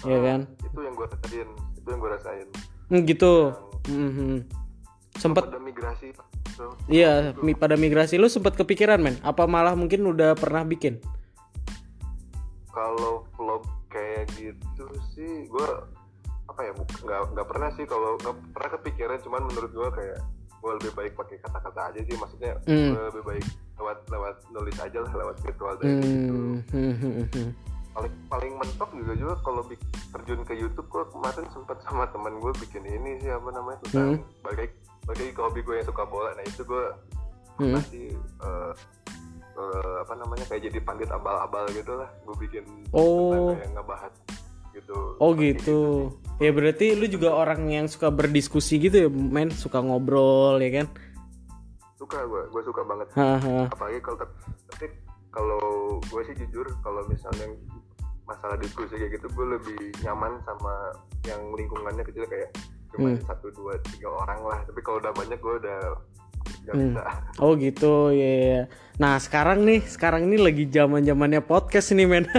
[0.04, 0.40] Ya kan?
[0.60, 2.48] itu yang gue rasain itu yang gue rasain
[2.84, 3.34] Hmm, gitu.
[3.88, 4.44] Mhm.
[5.14, 6.12] Sempet ada migrasi
[6.54, 9.16] tuh iya mi- pada migrasi lu sempet kepikiran men?
[9.20, 11.00] Apa malah mungkin udah pernah bikin?
[12.70, 14.84] kalau vlog kayak gitu
[15.14, 15.68] sih gue
[16.44, 20.18] apa ya nggak nggak pernah sih kalau nggak pernah kepikiran cuman menurut gue kayak
[20.58, 22.90] gue lebih baik pakai kata-kata aja sih maksudnya Hmm.
[22.90, 23.44] gue lebih baik
[23.78, 26.34] lewat lewat nulis aja lah lewat virtual dari gitu
[27.94, 28.28] Hmm, hmm, hmm, hmm.
[28.28, 29.62] paling paling mentok juga juga kalau
[30.10, 34.18] terjun ke YouTube gue kemarin sempat sama teman gue bikin ini sih apa namanya tentang
[34.42, 34.70] balik
[35.06, 36.84] balik ke hobi gue yang suka bola nah itu gue
[37.54, 37.78] Hmm.
[37.78, 38.72] masih eh,
[39.54, 43.54] eh, apa namanya kayak jadi pandit abal-abal gitu lah gue bikin Oh.
[43.54, 44.10] kayak ngebahas
[44.74, 46.10] gitu Oh gitu.
[46.42, 50.90] Ya berarti lu juga orang yang suka berdiskusi gitu ya, men, suka ngobrol ya kan?
[51.94, 53.70] suka gue gue suka banget Haha.
[53.72, 54.18] apalagi kalau
[54.68, 54.86] tapi
[55.32, 55.62] kalau
[56.04, 57.48] gue sih jujur kalau misalnya
[58.24, 60.72] masalah diskusi kayak gitu gue lebih nyaman sama
[61.24, 62.48] yang lingkungannya kecil kayak
[62.88, 63.20] cuma Hmm.
[63.22, 65.78] satu dua tiga orang lah tapi kalau udah banyak gue udah
[66.64, 66.92] nggak Hmm.
[66.92, 67.02] bisa
[67.42, 68.22] Oh gitu, ya.
[68.22, 68.62] ya, ya.
[68.94, 72.24] Nah sekarang nih, sekarang ini lagi zaman zamannya podcast nih men.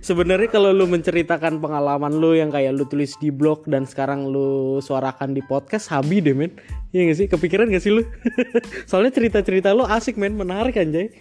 [0.00, 4.80] Sebenarnya kalau lu menceritakan pengalaman lu yang kayak lu tulis di blog dan sekarang lu
[4.80, 6.54] suarakan di podcast, habi deh men.
[6.90, 7.26] Iya gak sih?
[7.28, 8.02] Kepikiran gak sih lu?
[8.90, 11.12] Soalnya cerita-cerita lu asik men, menarik anjay.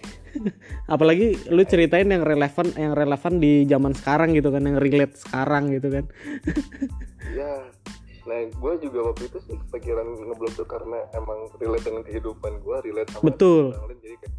[0.93, 5.71] Apalagi lu ceritain yang relevan, yang relevan di zaman sekarang gitu kan, yang relate sekarang
[5.73, 6.05] gitu kan.
[7.35, 7.51] ya
[8.25, 12.77] nah gue juga waktu itu sih kepikiran ngeblog tuh karena emang relate dengan kehidupan gue
[12.89, 13.65] relate sama Betul.
[13.77, 14.33] orang lain jadi kayak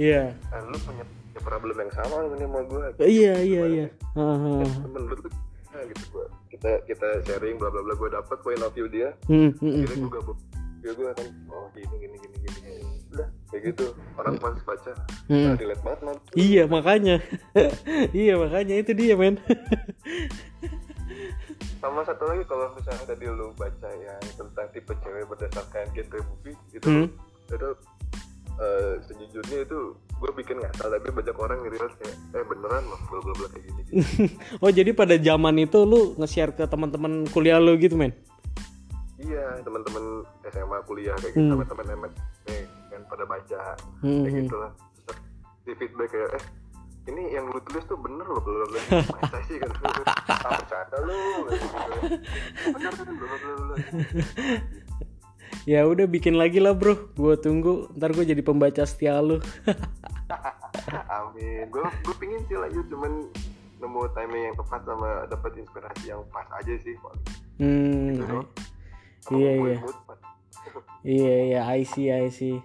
[0.00, 0.22] Iya.
[0.54, 3.86] ah, lu punya, punya problem yang sama nih sama gue Iya iya iya.
[4.18, 4.66] Haha.
[4.66, 5.30] temen lu tuh
[5.70, 9.14] nah, gitu gue kita kita sharing bla bla bla gue dapet point of view dia
[9.30, 10.02] Hmm, hmm, akhirnya hmm.
[10.02, 10.38] gue gabung
[10.80, 12.69] gue akan oh gini gini gini gini
[13.10, 13.84] udah kayak gitu
[14.14, 14.92] orang pas baca
[15.26, 15.46] Hmm.
[15.46, 17.16] nah, relate banget man Iya makanya,
[18.16, 19.38] iya makanya itu dia men.
[21.80, 26.56] sama satu lagi kalau misalnya tadi lu baca yang tentang tipe cewek berdasarkan genre movie
[26.70, 27.06] itu Hmm.
[27.48, 27.68] itu
[28.56, 33.18] eh, sejujurnya itu gue bikin ngasal tapi banyak orang ngerias kayak eh beneran loh bla
[33.18, 34.02] bla bla kayak gini gini
[34.62, 38.12] oh jadi pada zaman itu lu nge-share ke teman-teman kuliah lu gitu men?
[39.16, 41.48] iya teman-teman SMA kuliah kayak Hmm.
[41.48, 42.79] gitu sama teman MSC kan
[43.10, 43.60] pada baca.
[44.00, 44.40] Hmm, kayak hmm.
[44.46, 44.72] gitu lah.
[45.66, 46.44] Di feedback kayak eh
[47.10, 48.66] ini yang lu tulis tuh bener loh bla
[49.18, 49.70] masa sih kan.
[50.30, 51.16] Ah bercanda lu.
[52.70, 53.36] Bener kan bla
[55.68, 57.90] Ya udah bikin lagi lah bro, gue tunggu.
[57.92, 59.42] Ntar gue jadi pembaca setia lu.
[61.20, 61.68] amin.
[61.68, 63.28] Gue gue pingin sih lanjut cuman
[63.80, 66.94] nemu timing yang tepat sama dapat inspirasi yang pas aja sih
[67.60, 68.40] Hmm, gitu.
[69.36, 69.76] Iya, iya.
[71.04, 72.56] iya iya, I see I see.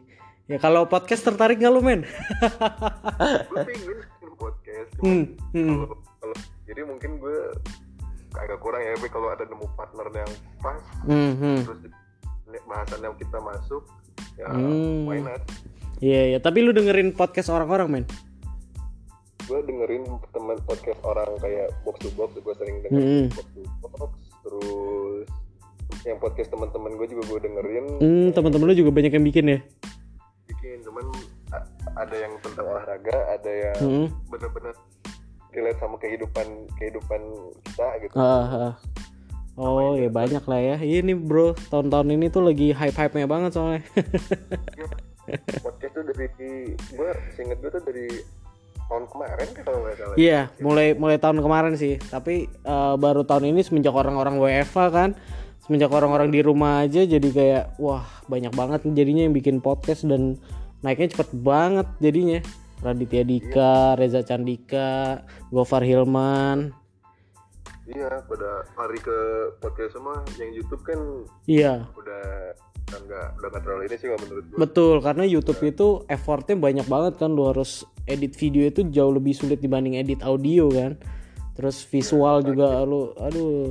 [0.45, 2.05] Ya kalau podcast tertarik nggak lu men?
[2.05, 3.97] gue bikin
[4.37, 5.69] podcast cuman Hmm, hmm.
[5.79, 5.87] kalau
[6.19, 6.35] kalau
[6.65, 7.37] jadi mungkin gue
[8.35, 11.59] agak kurang ya tapi kalau ada nemu partner yang pas Hmm, hmm.
[11.63, 11.79] terus
[12.63, 13.83] bahasan yang kita masuk
[14.35, 15.07] ya Hmm.
[15.07, 15.41] why not
[15.97, 18.05] Iya iya, tapi lu dengerin podcast orang-orang men?
[19.45, 22.85] gue dengerin teman podcast orang kayak box to box gue sering Hmm.
[22.91, 25.25] dengerin box to box terus
[26.03, 29.59] yang podcast teman-teman gue juga gue dengerin Hmm, teman-teman lu juga banyak yang bikin ya?
[30.85, 31.05] Cuman
[31.97, 34.07] ada yang tentang olahraga ada yang Hmm.
[34.29, 34.73] bener-bener
[35.51, 37.21] relate sama kehidupan kehidupan
[37.63, 38.73] kita gitu Ah, ah.
[39.55, 40.75] Oh ya banyak lah ya.
[40.75, 43.87] Ini bro, tahun-tahun ini tuh lagi hype-hype-nya banget soalnya.
[45.25, 46.27] Ya, podcast tuh dari
[46.75, 48.05] gue seinget gue tuh dari
[48.85, 51.97] tahun kemarin kan kalau nggak salah Iya, mulai mulai tahun kemarin sih.
[51.97, 55.09] Tapi eh, baru tahun ini semenjak orang-orang WFA kan,
[55.63, 60.35] semenjak orang-orang di rumah aja jadi kayak wah banyak banget jadinya yang bikin podcast dan
[60.85, 62.39] naiknya cepet banget jadinya.
[62.75, 66.69] Raditya Dika, Reza Candika, Gofar Hilman.
[67.85, 69.17] iya pada lari ke
[69.61, 70.97] podcast semua yang YouTube kan
[71.45, 72.25] Iya, udah
[72.85, 76.85] nggak udah nggak terlalu ini sih kalau menurut gue betul karena YouTube itu effortnya banyak
[76.85, 77.29] banget kan.
[77.33, 80.97] Lu harus edit video itu jauh lebih sulit dibanding edit audio kan.
[81.55, 83.69] Terus visual juga lu aduh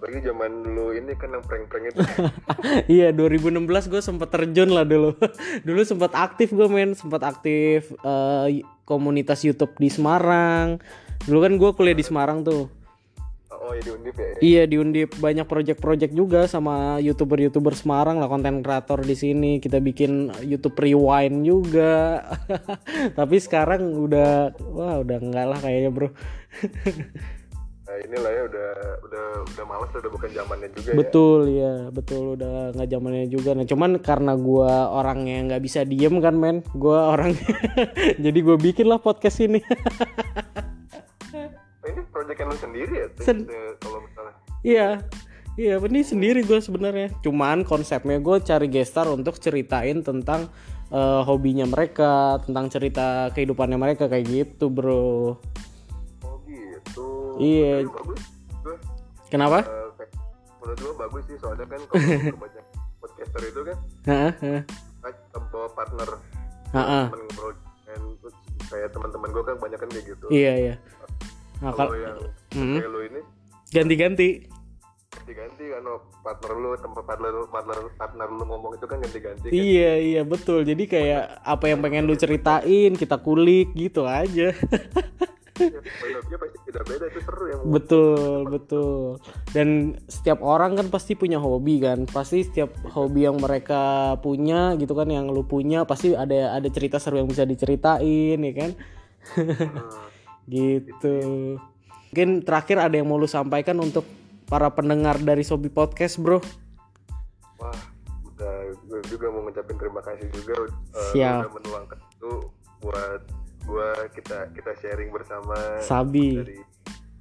[0.00, 2.00] apalagi zaman dulu ini kan yang prank-prank itu.
[2.96, 5.12] Iya 2016 gue sempat terjun lah dulu.
[5.68, 6.96] Dulu sempat aktif gue men.
[6.96, 10.80] Sempat aktif eh, komunitas YouTube di Semarang.
[11.28, 12.72] Dulu kan gue kuliah di Semarang tuh.
[13.60, 14.36] Oh ya di undip ya, ya.
[14.40, 15.20] iya di Undip.
[15.20, 19.60] Banyak project-project juga sama youtuber-youtuber Semarang lah konten kreator di sini.
[19.60, 22.24] Kita bikin YouTube Rewind juga.
[23.20, 26.08] Tapi sekarang udah wah udah enggak lah kayaknya bro
[27.90, 28.70] nah inilah ya udah
[29.02, 33.50] udah udah malas udah bukan zamannya juga ya Betul ya, betul udah nggak zamannya juga.
[33.58, 37.34] Nah cuman karena gua orang yang nggak bisa diem kan men, gua orang
[38.24, 39.58] jadi gue bikin lah podcast ini.
[41.80, 43.06] Ini project yang lu sendiri ya?
[43.18, 43.50] Sen-
[43.82, 44.88] kalau misalnya Iya,
[45.58, 47.10] iya ini sendiri gue sebenarnya.
[47.24, 50.46] Cuman konsepnya gue cari gestar untuk ceritain tentang
[50.92, 55.40] eh, hobinya mereka, tentang cerita kehidupannya mereka kayak gitu bro.
[57.40, 57.74] Iya.
[57.84, 58.20] Bagus
[58.60, 58.76] gue
[59.28, 59.58] Kenapa?
[59.62, 60.12] kayak-
[60.60, 62.64] menurut gue bagus sih soalnya kan kalau kebanyakan
[63.00, 64.62] podcaster itu kan Heeh, heeh.
[65.00, 65.12] kan
[65.48, 66.08] bawa partner
[66.70, 67.04] Heeh.
[67.08, 68.02] ngobrol dan
[68.66, 70.74] kayak teman-teman gue kan banyak kan kayak gitu Iya iya.
[71.58, 72.18] Nah, kalau kal- yang
[72.50, 72.76] Hmm.
[72.76, 73.20] kayak lo ini
[73.70, 74.28] ganti-ganti.
[75.10, 75.82] ganti-ganti kan
[76.20, 79.52] partner lu tempat partner lu partner partner lu ngomong itu kan ganti-ganti kan.
[79.52, 80.62] Iya iya betul.
[80.62, 84.54] Jadi kayak apa yang pengen lu ceritain kita kulik gitu aja.
[85.68, 89.00] Pasti beda-beda itu seru yang betul betul.
[89.52, 92.08] Dan setiap orang kan pasti punya hobi kan.
[92.08, 96.96] Pasti setiap hobi yang mereka punya gitu kan yang lu punya pasti ada ada cerita
[96.96, 98.70] seru yang bisa diceritain ya kan.
[100.54, 101.16] gitu.
[102.10, 104.02] Mungkin terakhir ada yang mau lu sampaikan untuk
[104.50, 106.42] para pendengar dari Sobi Podcast, Bro.
[107.60, 107.76] wah
[108.40, 110.64] udah gue juga mau ngucapin terima kasih juga
[110.96, 111.44] uh, Siap.
[111.44, 112.32] udah menuangkan itu
[112.80, 113.20] buat
[113.66, 116.40] gua kita kita sharing bersama Sabi.
[116.40, 116.58] dari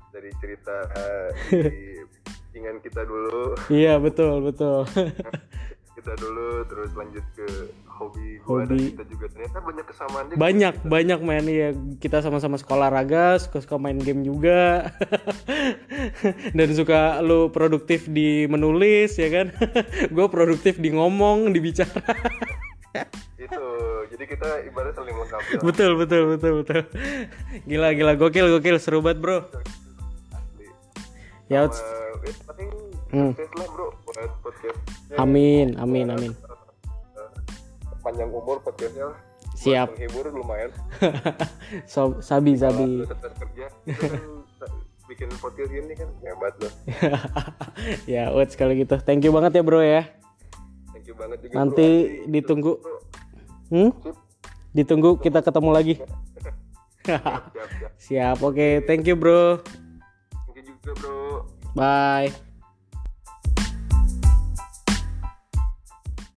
[0.10, 2.04] dari cerita uh, di
[2.58, 3.56] ingan kita dulu.
[3.70, 4.84] Iya, betul, betul.
[6.00, 7.48] kita dulu terus lanjut ke
[8.00, 8.96] hobi gua dan Hobi.
[8.96, 9.26] kita juga.
[9.36, 10.40] Ternyata banyak kesamaan juga.
[10.40, 11.70] Banyak banyak main ya
[12.00, 14.88] kita sama-sama sekolah raga suka suka main game juga.
[16.58, 19.52] Dan suka lu produktif di menulis ya kan?
[20.16, 22.00] Gue produktif di ngomong di bicara
[23.38, 23.64] itu
[24.10, 26.82] jadi kita ibarat saling melengkapi lah betul betul betul betul.
[27.70, 29.38] Gila gila gokil gokil seru banget bro.
[30.34, 30.68] Asli.
[31.48, 31.70] Ya ya,
[32.46, 32.70] paling
[33.10, 33.34] Hmm.
[33.34, 35.18] lah bro buat podcastnya.
[35.18, 36.32] Amin amin amin.
[36.34, 37.30] Uh,
[38.02, 39.14] panjang umur podcastnya
[39.54, 39.94] siap.
[39.94, 40.70] menghibur lumayan.
[41.90, 43.06] So, sabi kalau sabi.
[43.38, 44.14] kerja kan
[45.10, 46.70] bikin podcast gini kan hebat loh
[48.14, 48.98] ya wait sekali gitu.
[49.02, 50.06] Thank you banget ya bro ya
[51.10, 52.30] you banget juga nanti bro.
[52.30, 52.74] ditunggu.
[53.70, 53.92] Hmm?
[54.70, 55.96] ditunggu kita ketemu lagi.
[55.98, 57.92] Siap siap.
[58.06, 58.86] Siap oke.
[58.86, 59.58] Thank you bro.
[60.46, 61.18] Thank you juga bro.
[61.74, 62.49] Bye